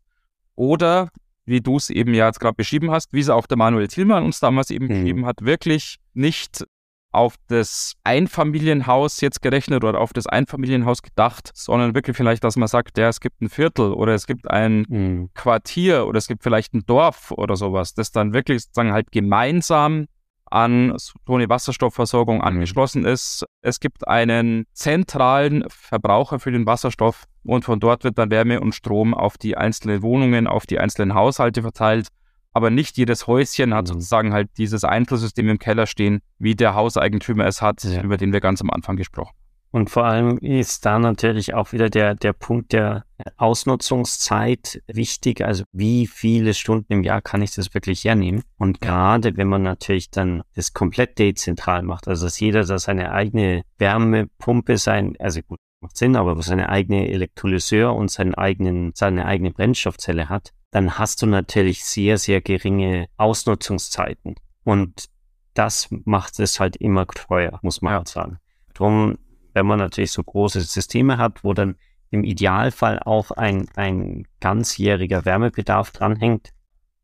Oder, 0.56 1.10
wie 1.46 1.60
du 1.60 1.76
es 1.76 1.90
eben 1.90 2.14
ja 2.14 2.28
jetzt 2.28 2.40
gerade 2.40 2.56
beschrieben 2.56 2.90
hast, 2.90 3.12
wie 3.12 3.20
es 3.20 3.30
auch 3.30 3.48
der 3.48 3.58
Manuel 3.58 3.90
Thielmann 3.90 4.24
uns 4.24 4.40
damals 4.40 4.70
eben 4.70 4.86
mhm. 4.86 4.90
beschrieben 4.90 5.26
hat, 5.26 5.42
wirklich 5.42 5.98
nicht 6.14 6.66
auf 7.14 7.36
das 7.48 7.94
Einfamilienhaus 8.04 9.22
jetzt 9.22 9.42
gerechnet 9.42 9.84
oder 9.84 10.02
auf 10.02 10.14
das 10.14 10.28
Einfamilienhaus 10.28 11.02
gedacht, 11.02 11.52
sondern 11.54 11.96
wirklich 11.96 12.18
vielleicht, 12.18 12.44
dass 12.44 12.56
man 12.56 12.68
sagt, 12.68 12.98
ja, 12.98 13.08
es 13.08 13.20
gibt 13.20 13.42
ein 13.42 13.50
Viertel 13.50 13.94
oder 13.94 14.14
es 14.14 14.26
gibt 14.26 14.50
ein 14.50 14.86
mhm. 14.90 15.30
Quartier 15.36 16.08
oder 16.08 16.18
es 16.18 16.28
gibt 16.28 16.44
vielleicht 16.44 16.74
ein 16.74 16.86
Dorf 16.86 17.32
oder 17.32 17.56
sowas, 17.56 17.94
das 17.94 18.12
dann 18.12 18.34
wirklich 18.34 18.64
sozusagen 18.64 18.94
halt 18.94 19.12
gemeinsam 19.12 20.08
an 20.46 20.94
so 20.98 21.36
eine 21.36 21.50
Wasserstoffversorgung 21.50 22.38
mhm. 22.38 22.44
angeschlossen 22.44 23.06
ist. 23.06 23.46
Es 23.62 23.80
gibt 23.80 24.08
einen 24.08 24.66
zentralen 24.74 25.66
Verbraucher 25.68 26.40
für 26.40 26.52
den 26.52 26.66
Wasserstoff 26.66 27.26
und 27.44 27.64
von 27.64 27.80
dort 27.80 28.04
wird 28.04 28.18
dann 28.18 28.32
Wärme 28.32 28.60
und 28.60 28.74
Strom 28.74 29.14
auf 29.14 29.38
die 29.38 29.56
einzelnen 29.56 30.02
Wohnungen, 30.02 30.48
auf 30.48 30.66
die 30.66 30.80
einzelnen 30.80 31.14
Haushalte 31.14 31.62
verteilt 31.62 32.08
aber 32.54 32.70
nicht 32.70 32.98
jedes 32.98 33.28
Häuschen 33.28 33.74
hat 33.74 33.88
mhm. 33.88 33.94
sozusagen 33.94 34.34
halt 34.34 34.50
dieses 34.58 34.84
Einflusssystem 34.84 35.50
im 35.50 35.60
Keller 35.60 35.88
stehen, 35.88 36.22
wie 36.38 36.56
der 36.56 36.76
Hauseigentümer 36.76 37.46
es 37.46 37.62
hat, 37.62 37.84
ja. 37.84 38.02
über 38.02 38.18
den 38.18 38.32
wir 38.32 38.40
ganz 38.40 38.62
am 38.62 38.70
Anfang 38.70 38.96
gesprochen 38.96 39.36
Und 39.72 39.90
vor 39.90 40.06
allem 40.06 40.38
ist 40.38 40.86
da 40.86 41.00
natürlich 41.00 41.54
auch 41.54 41.72
wieder 41.72 41.90
der, 41.90 42.16
der 42.16 42.34
Punkt 42.34 42.74
der 42.74 43.06
Ausnutzungszeit 43.38 44.82
wichtig. 44.88 45.44
Also 45.44 45.64
wie 45.72 46.08
viele 46.08 46.54
Stunden 46.54 46.94
im 46.94 47.04
Jahr 47.04 47.22
kann 47.22 47.42
ich 47.42 47.56
das 47.56 47.74
wirklich 47.74 48.04
hernehmen? 48.04 48.44
Und 48.58 48.82
gerade 48.82 49.36
wenn 49.36 49.48
man 49.48 49.64
natürlich 49.64 50.12
dann 50.12 50.44
das 50.56 50.74
komplett 50.74 51.18
dezentral 51.18 51.82
macht, 51.82 52.08
also 52.08 52.26
dass 52.26 52.40
jeder 52.40 52.64
da 52.64 52.78
seine 52.78 53.12
eigene 53.12 53.64
Wärmepumpe 53.80 54.78
sein, 54.78 55.16
also 55.20 55.42
gut, 55.42 55.58
macht 55.82 55.98
Sinn, 55.98 56.16
aber 56.16 56.42
seine 56.42 56.70
eigene 56.70 57.10
Elektrolyseur 57.10 57.94
und 57.94 58.10
seinen 58.10 58.36
eigenen, 58.36 58.94
seine 58.96 59.26
eigene 59.26 59.52
Brennstoffzelle 59.52 60.30
hat, 60.30 60.54
dann 60.74 60.98
hast 60.98 61.22
du 61.22 61.26
natürlich 61.26 61.86
sehr, 61.86 62.18
sehr 62.18 62.42
geringe 62.42 63.08
Ausnutzungszeiten. 63.18 64.36
Und 64.64 65.06
das 65.54 65.88
macht 66.06 66.40
es 66.40 66.60
halt 66.60 66.76
immer 66.76 67.08
teuer, 67.08 67.60
muss 67.62 67.82
man 67.82 67.94
ja. 67.94 67.98
halt 67.98 68.08
sagen. 68.08 68.40
Drum 68.74 69.18
wenn 69.54 69.66
man 69.66 69.80
natürlich 69.80 70.12
so 70.12 70.24
große 70.24 70.62
Systeme 70.62 71.18
hat, 71.18 71.44
wo 71.44 71.54
dann 71.54 71.76
im 72.10 72.24
Idealfall 72.24 73.00
auch 73.00 73.32
ein, 73.32 73.68
ein 73.76 74.28
ganzjähriger 74.40 75.26
Wärmebedarf 75.26 75.92
dranhängt, 75.92 76.50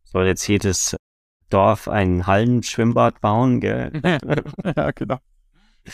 soll 0.03 0.27
jetzt 0.27 0.47
jedes 0.47 0.95
Dorf 1.49 1.87
ein 1.87 2.27
Hallenschwimmbad 2.27 3.21
bauen, 3.21 3.59
gell? 3.59 3.91
ja, 4.75 4.91
genau. 4.91 5.17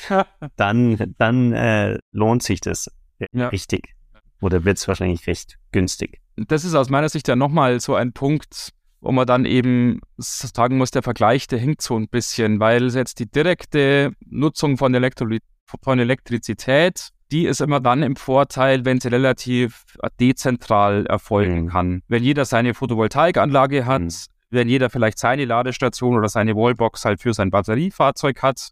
dann 0.55 1.15
dann 1.17 1.53
äh, 1.53 1.99
lohnt 2.11 2.43
sich 2.43 2.59
das 2.59 2.91
ja. 3.31 3.47
richtig. 3.49 3.95
Oder 4.41 4.65
wird 4.65 4.77
es 4.77 4.87
wahrscheinlich 4.87 5.27
recht 5.27 5.57
günstig. 5.71 6.19
Das 6.35 6.65
ist 6.65 6.75
aus 6.75 6.89
meiner 6.89 7.09
Sicht 7.09 7.27
ja 7.27 7.35
nochmal 7.35 7.79
so 7.79 7.95
ein 7.95 8.11
Punkt, 8.13 8.69
wo 9.01 9.11
man 9.11 9.27
dann 9.27 9.45
eben 9.45 10.01
sagen 10.17 10.77
muss, 10.77 10.91
der 10.91 11.03
Vergleich, 11.03 11.47
der 11.47 11.59
hinkt 11.59 11.81
so 11.81 11.95
ein 11.95 12.07
bisschen, 12.07 12.59
weil 12.59 12.89
jetzt 12.89 13.19
die 13.19 13.29
direkte 13.29 14.13
Nutzung 14.25 14.77
von 14.77 14.93
Elektrolyt 14.93 15.43
von 15.83 15.99
Elektrizität, 15.99 17.09
die 17.31 17.45
ist 17.45 17.61
immer 17.61 17.79
dann 17.79 18.03
im 18.03 18.15
Vorteil, 18.15 18.85
wenn 18.85 18.99
sie 18.99 19.07
relativ 19.07 19.83
dezentral 20.19 21.05
erfolgen 21.07 21.63
mhm. 21.63 21.69
kann. 21.69 22.03
Wenn 22.07 22.23
jeder 22.23 22.45
seine 22.45 22.73
Photovoltaikanlage 22.73 23.85
hat, 23.85 24.01
mhm. 24.01 24.13
wenn 24.51 24.69
jeder 24.69 24.89
vielleicht 24.89 25.17
seine 25.17 25.45
Ladestation 25.45 26.15
oder 26.17 26.29
seine 26.29 26.55
Wallbox 26.55 27.05
halt 27.05 27.21
für 27.21 27.33
sein 27.33 27.49
Batteriefahrzeug 27.49 28.41
hat, 28.41 28.69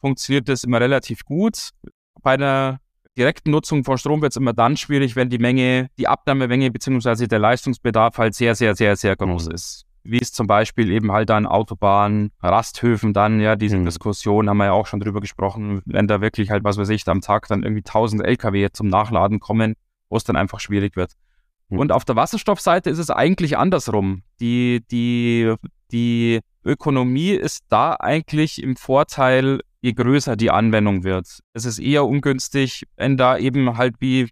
funktioniert 0.00 0.48
das 0.48 0.64
immer 0.64 0.80
relativ 0.80 1.24
gut. 1.24 1.70
Bei 2.22 2.34
einer 2.34 2.80
direkten 3.16 3.50
Nutzung 3.50 3.84
von 3.84 3.98
Strom 3.98 4.22
wird 4.22 4.32
es 4.32 4.36
immer 4.36 4.52
dann 4.52 4.76
schwierig, 4.76 5.16
wenn 5.16 5.30
die 5.30 5.38
Menge, 5.38 5.88
die 5.98 6.08
Abnahmemenge 6.08 6.70
bzw. 6.70 7.26
der 7.26 7.38
Leistungsbedarf 7.38 8.18
halt 8.18 8.34
sehr, 8.34 8.54
sehr, 8.54 8.74
sehr, 8.74 8.96
sehr 8.96 9.16
groß 9.16 9.48
mhm. 9.48 9.54
ist 9.54 9.86
wie 10.04 10.20
es 10.20 10.32
zum 10.32 10.46
Beispiel 10.46 10.90
eben 10.90 11.10
halt 11.12 11.30
an 11.30 11.46
Autobahnen, 11.46 12.30
Rasthöfen 12.42 13.14
dann, 13.14 13.40
ja, 13.40 13.56
diese 13.56 13.78
mhm. 13.78 13.86
Diskussion 13.86 14.48
haben 14.48 14.58
wir 14.58 14.66
ja 14.66 14.72
auch 14.72 14.86
schon 14.86 15.00
drüber 15.00 15.20
gesprochen, 15.20 15.80
wenn 15.86 16.06
da 16.06 16.20
wirklich 16.20 16.50
halt, 16.50 16.62
was 16.62 16.76
weiß 16.76 16.90
ich, 16.90 17.08
am 17.08 17.22
Tag 17.22 17.48
dann 17.48 17.62
irgendwie 17.62 17.80
1000 17.80 18.22
LKW 18.22 18.68
zum 18.72 18.88
Nachladen 18.88 19.40
kommen, 19.40 19.74
wo 20.10 20.16
es 20.16 20.24
dann 20.24 20.36
einfach 20.36 20.60
schwierig 20.60 20.94
wird. 20.94 21.12
Mhm. 21.70 21.78
Und 21.78 21.92
auf 21.92 22.04
der 22.04 22.16
Wasserstoffseite 22.16 22.90
ist 22.90 22.98
es 22.98 23.10
eigentlich 23.10 23.56
andersrum. 23.56 24.22
Die, 24.40 24.84
die, 24.90 25.54
die 25.90 26.40
Ökonomie 26.64 27.30
ist 27.30 27.64
da 27.70 27.96
eigentlich 27.98 28.62
im 28.62 28.76
Vorteil, 28.76 29.60
je 29.84 29.92
größer 29.92 30.34
die 30.34 30.50
Anwendung 30.50 31.04
wird. 31.04 31.40
Es 31.52 31.66
ist 31.66 31.78
eher 31.78 32.06
ungünstig, 32.06 32.84
wenn 32.96 33.18
da 33.18 33.36
eben 33.36 33.76
halt 33.76 33.96
wie 34.00 34.30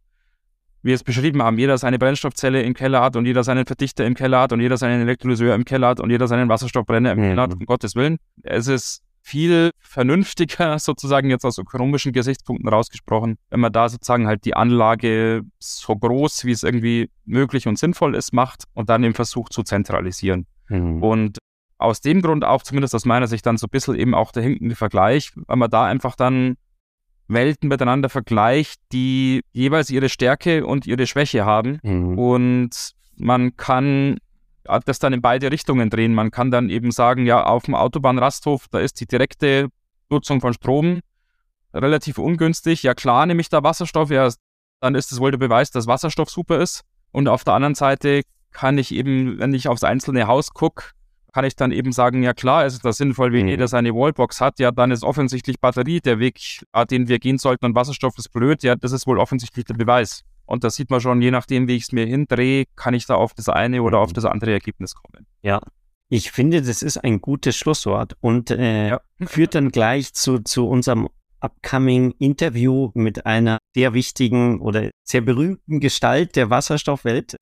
wir 0.82 0.94
es 0.94 1.04
beschrieben 1.04 1.42
haben, 1.42 1.58
jeder 1.58 1.76
seine 1.76 1.98
Brennstoffzelle 1.98 2.62
im 2.62 2.72
Keller 2.72 3.02
hat 3.02 3.16
und 3.16 3.26
jeder 3.26 3.44
seinen 3.44 3.66
Verdichter 3.66 4.06
im 4.06 4.14
Keller 4.14 4.40
hat 4.40 4.52
und 4.54 4.60
jeder 4.60 4.78
seinen 4.78 5.02
Elektrolyseur 5.02 5.54
im 5.54 5.66
Keller 5.66 5.88
hat 5.88 6.00
und 6.00 6.08
jeder 6.08 6.26
seinen 6.26 6.48
Wasserstoffbrenner 6.48 7.12
im 7.12 7.18
mhm. 7.18 7.22
Keller 7.22 7.42
hat, 7.42 7.52
um 7.52 7.66
Gottes 7.66 7.94
Willen. 7.94 8.16
Es 8.42 8.66
ist 8.66 9.02
viel 9.20 9.72
vernünftiger, 9.78 10.78
sozusagen 10.80 11.28
jetzt 11.28 11.44
aus 11.44 11.58
ökonomischen 11.58 12.12
Gesichtspunkten 12.12 12.68
rausgesprochen, 12.70 13.36
wenn 13.50 13.60
man 13.60 13.72
da 13.72 13.90
sozusagen 13.90 14.26
halt 14.26 14.46
die 14.46 14.54
Anlage 14.54 15.42
so 15.58 15.94
groß, 15.94 16.46
wie 16.46 16.52
es 16.52 16.62
irgendwie 16.62 17.10
möglich 17.26 17.68
und 17.68 17.78
sinnvoll 17.78 18.14
ist, 18.14 18.32
macht 18.32 18.64
und 18.72 18.88
dann 18.88 19.04
im 19.04 19.12
Versuch 19.12 19.50
zu 19.50 19.62
zentralisieren. 19.62 20.46
Mhm. 20.70 21.02
Und 21.02 21.38
aus 21.82 22.00
dem 22.00 22.22
Grund 22.22 22.44
auch, 22.44 22.62
zumindest 22.62 22.94
aus 22.94 23.04
meiner 23.04 23.26
Sicht, 23.26 23.44
dann 23.46 23.56
so 23.56 23.66
ein 23.66 23.70
bisschen 23.70 23.94
eben 23.96 24.14
auch 24.14 24.32
der 24.32 24.42
hinkende 24.42 24.74
Vergleich, 24.74 25.32
weil 25.34 25.56
man 25.56 25.70
da 25.70 25.84
einfach 25.84 26.16
dann 26.16 26.56
Welten 27.28 27.68
miteinander 27.68 28.08
vergleicht, 28.08 28.80
die 28.92 29.42
jeweils 29.52 29.90
ihre 29.90 30.08
Stärke 30.08 30.66
und 30.66 30.86
ihre 30.86 31.06
Schwäche 31.06 31.44
haben. 31.44 31.78
Mhm. 31.82 32.18
Und 32.18 32.92
man 33.16 33.56
kann 33.56 34.18
das 34.84 34.98
dann 34.98 35.12
in 35.12 35.22
beide 35.22 35.50
Richtungen 35.50 35.90
drehen. 35.90 36.14
Man 36.14 36.30
kann 36.30 36.50
dann 36.50 36.70
eben 36.70 36.90
sagen, 36.90 37.26
ja, 37.26 37.44
auf 37.44 37.64
dem 37.64 37.74
Autobahnrasthof, 37.74 38.68
da 38.70 38.78
ist 38.80 39.00
die 39.00 39.06
direkte 39.06 39.68
Nutzung 40.10 40.40
von 40.40 40.54
Strom 40.54 41.00
relativ 41.74 42.18
ungünstig. 42.18 42.82
Ja, 42.82 42.94
klar, 42.94 43.26
nehme 43.26 43.40
ich 43.40 43.48
da 43.48 43.62
Wasserstoff, 43.62 44.10
ja, 44.10 44.30
dann 44.80 44.94
ist 44.94 45.12
es 45.12 45.20
wohl 45.20 45.30
der 45.30 45.38
Beweis, 45.38 45.70
dass 45.70 45.86
Wasserstoff 45.86 46.30
super 46.30 46.58
ist. 46.58 46.82
Und 47.12 47.28
auf 47.28 47.44
der 47.44 47.54
anderen 47.54 47.74
Seite 47.74 48.22
kann 48.52 48.78
ich 48.78 48.92
eben, 48.92 49.38
wenn 49.38 49.54
ich 49.54 49.68
aufs 49.68 49.84
einzelne 49.84 50.26
Haus 50.26 50.52
gucke, 50.52 50.90
kann 51.32 51.44
ich 51.44 51.56
dann 51.56 51.72
eben 51.72 51.92
sagen, 51.92 52.22
ja 52.22 52.34
klar, 52.34 52.66
es 52.66 52.74
ist 52.74 52.84
das 52.84 52.98
sinnvoll, 52.98 53.32
wenn 53.32 53.44
mhm. 53.44 53.48
jeder 53.48 53.68
seine 53.68 53.94
Wallbox 53.94 54.40
hat, 54.40 54.58
ja, 54.58 54.70
dann 54.70 54.90
ist 54.90 55.02
offensichtlich 55.02 55.60
Batterie 55.60 56.00
der 56.00 56.18
Weg, 56.18 56.40
den 56.90 57.08
wir 57.08 57.18
gehen 57.18 57.38
sollten 57.38 57.64
und 57.64 57.74
Wasserstoff 57.74 58.18
ist 58.18 58.30
blöd, 58.32 58.62
ja, 58.62 58.76
das 58.76 58.92
ist 58.92 59.06
wohl 59.06 59.18
offensichtlich 59.18 59.64
der 59.64 59.74
Beweis. 59.74 60.22
Und 60.44 60.64
das 60.64 60.74
sieht 60.74 60.90
man 60.90 61.00
schon, 61.00 61.22
je 61.22 61.30
nachdem, 61.30 61.68
wie 61.68 61.76
ich 61.76 61.84
es 61.84 61.92
mir 61.92 62.04
hindrehe, 62.04 62.64
kann 62.76 62.94
ich 62.94 63.06
da 63.06 63.14
auf 63.14 63.32
das 63.32 63.48
eine 63.48 63.82
oder 63.82 63.98
auf 63.98 64.10
mhm. 64.10 64.14
das 64.14 64.24
andere 64.24 64.52
Ergebnis 64.52 64.94
kommen. 64.94 65.26
Ja, 65.42 65.60
ich 66.08 66.30
finde, 66.30 66.60
das 66.60 66.82
ist 66.82 66.98
ein 66.98 67.22
gutes 67.22 67.56
Schlusswort 67.56 68.16
und 68.20 68.50
äh, 68.50 68.90
ja. 68.90 69.00
führt 69.26 69.54
dann 69.54 69.70
gleich 69.70 70.12
zu, 70.12 70.40
zu 70.40 70.68
unserem 70.68 71.08
upcoming 71.40 72.12
Interview 72.18 72.90
mit 72.92 73.24
einer 73.24 73.58
sehr 73.74 73.94
wichtigen 73.94 74.60
oder 74.60 74.90
sehr 75.04 75.22
berühmten 75.22 75.80
Gestalt 75.80 76.36
der 76.36 76.50
Wasserstoffwelt. 76.50 77.36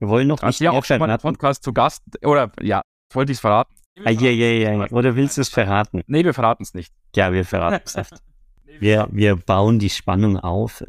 Wir 0.00 0.08
wollen 0.08 0.26
noch 0.26 0.42
nicht 0.42 0.60
ja 0.60 0.72
auch 0.72 0.84
schon 0.84 0.98
mal 0.98 1.16
Podcast 1.18 1.62
zu 1.62 1.72
Gast 1.72 2.02
oder 2.24 2.50
ja, 2.60 2.82
wollte 3.12 3.32
ich 3.32 3.36
es 3.36 3.40
verraten? 3.40 3.74
Ah, 4.04 4.10
ja, 4.10 4.30
ja, 4.30 4.72
ja. 4.72 4.90
Oder 4.90 5.16
willst 5.16 5.36
du 5.36 5.40
es 5.40 5.48
verraten? 5.48 6.02
Nee, 6.06 6.24
wir 6.24 6.34
verraten 6.34 6.62
es 6.62 6.74
nicht. 6.74 6.92
Ja, 7.16 7.32
wir 7.32 7.44
verraten 7.44 7.82
es 7.84 7.96
nicht. 7.96 8.14
Wir, 8.80 9.08
wir 9.10 9.34
bauen 9.34 9.80
die 9.80 9.90
Spannung 9.90 10.38
auf. 10.38 10.84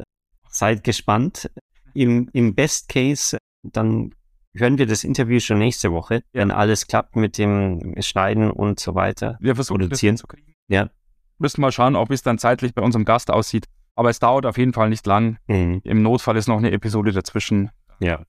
Seid 0.48 0.84
gespannt. 0.84 1.50
Im, 1.92 2.28
Im 2.32 2.54
Best 2.54 2.88
Case, 2.88 3.36
dann 3.64 4.14
hören 4.54 4.78
wir 4.78 4.86
das 4.86 5.02
Interview 5.02 5.40
schon 5.40 5.58
nächste 5.58 5.90
Woche, 5.90 6.16
ja. 6.16 6.22
wenn 6.34 6.50
alles 6.52 6.86
klappt 6.86 7.16
mit 7.16 7.36
dem 7.36 7.94
Schneiden 8.00 8.50
und 8.50 8.78
so 8.78 8.94
weiter. 8.94 9.38
Wir 9.40 9.56
versuchen 9.56 9.80
produzieren. 9.80 10.14
das 10.14 10.20
zu 10.20 10.26
kriegen. 10.28 10.54
Ja. 10.68 10.90
Müssen 11.38 11.62
mal 11.62 11.72
schauen, 11.72 11.96
ob 11.96 12.10
es 12.10 12.22
dann 12.22 12.38
zeitlich 12.38 12.74
bei 12.74 12.82
unserem 12.82 13.04
Gast 13.04 13.30
aussieht. 13.30 13.66
Aber 13.96 14.10
es 14.10 14.18
dauert 14.18 14.46
auf 14.46 14.56
jeden 14.56 14.72
Fall 14.72 14.88
nicht 14.88 15.06
lang. 15.06 15.38
Mhm. 15.48 15.80
Im 15.84 16.02
Notfall 16.02 16.36
ist 16.36 16.46
noch 16.46 16.58
eine 16.58 16.70
Episode 16.70 17.12
dazwischen. 17.12 17.70
Ja. 17.98 18.24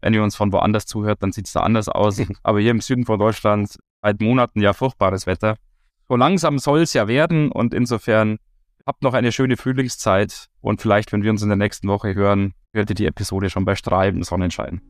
wenn 0.00 0.14
ihr 0.14 0.22
uns 0.22 0.36
von 0.36 0.52
woanders 0.52 0.86
zuhört, 0.86 1.22
dann 1.22 1.32
sieht 1.32 1.46
es 1.46 1.52
da 1.52 1.60
anders 1.60 1.88
aus. 1.88 2.20
Aber 2.42 2.60
hier 2.60 2.70
im 2.70 2.80
Süden 2.80 3.04
von 3.04 3.18
Deutschland 3.18 3.76
seit 4.02 4.20
Monaten 4.20 4.60
ja 4.60 4.72
furchtbares 4.72 5.26
Wetter. 5.26 5.56
So 6.08 6.16
langsam 6.16 6.58
soll 6.58 6.80
es 6.82 6.92
ja 6.94 7.08
werden 7.08 7.50
und 7.50 7.74
insofern 7.74 8.38
habt 8.86 9.02
noch 9.02 9.14
eine 9.14 9.32
schöne 9.32 9.56
Frühlingszeit 9.56 10.46
und 10.60 10.80
vielleicht, 10.80 11.12
wenn 11.12 11.24
wir 11.24 11.32
uns 11.32 11.42
in 11.42 11.48
der 11.48 11.56
nächsten 11.56 11.88
Woche 11.88 12.14
hören, 12.14 12.54
hört 12.72 12.90
ihr 12.90 12.94
die 12.94 13.06
Episode 13.06 13.50
schon 13.50 13.64
bei 13.64 13.74
strahlendem 13.74 14.22
Sonnenschein. 14.22 14.80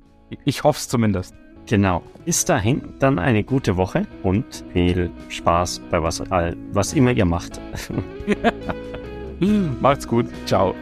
Ich 0.45 0.65
hoffe 0.65 0.79
es 0.79 0.89
zumindest. 0.89 1.35
Genau. 1.67 2.03
Bis 2.25 2.45
dahin 2.45 2.83
dann 2.99 3.19
eine 3.19 3.45
gute 3.45 3.77
Woche 3.77 4.07
und 4.23 4.65
viel 4.73 5.11
Spaß 5.29 5.81
bei 5.91 6.03
was, 6.03 6.23
was 6.73 6.93
immer 6.93 7.13
ihr 7.13 7.25
macht. 7.25 7.61
Macht's 9.81 10.09
gut. 10.09 10.27
Ciao. 10.47 10.75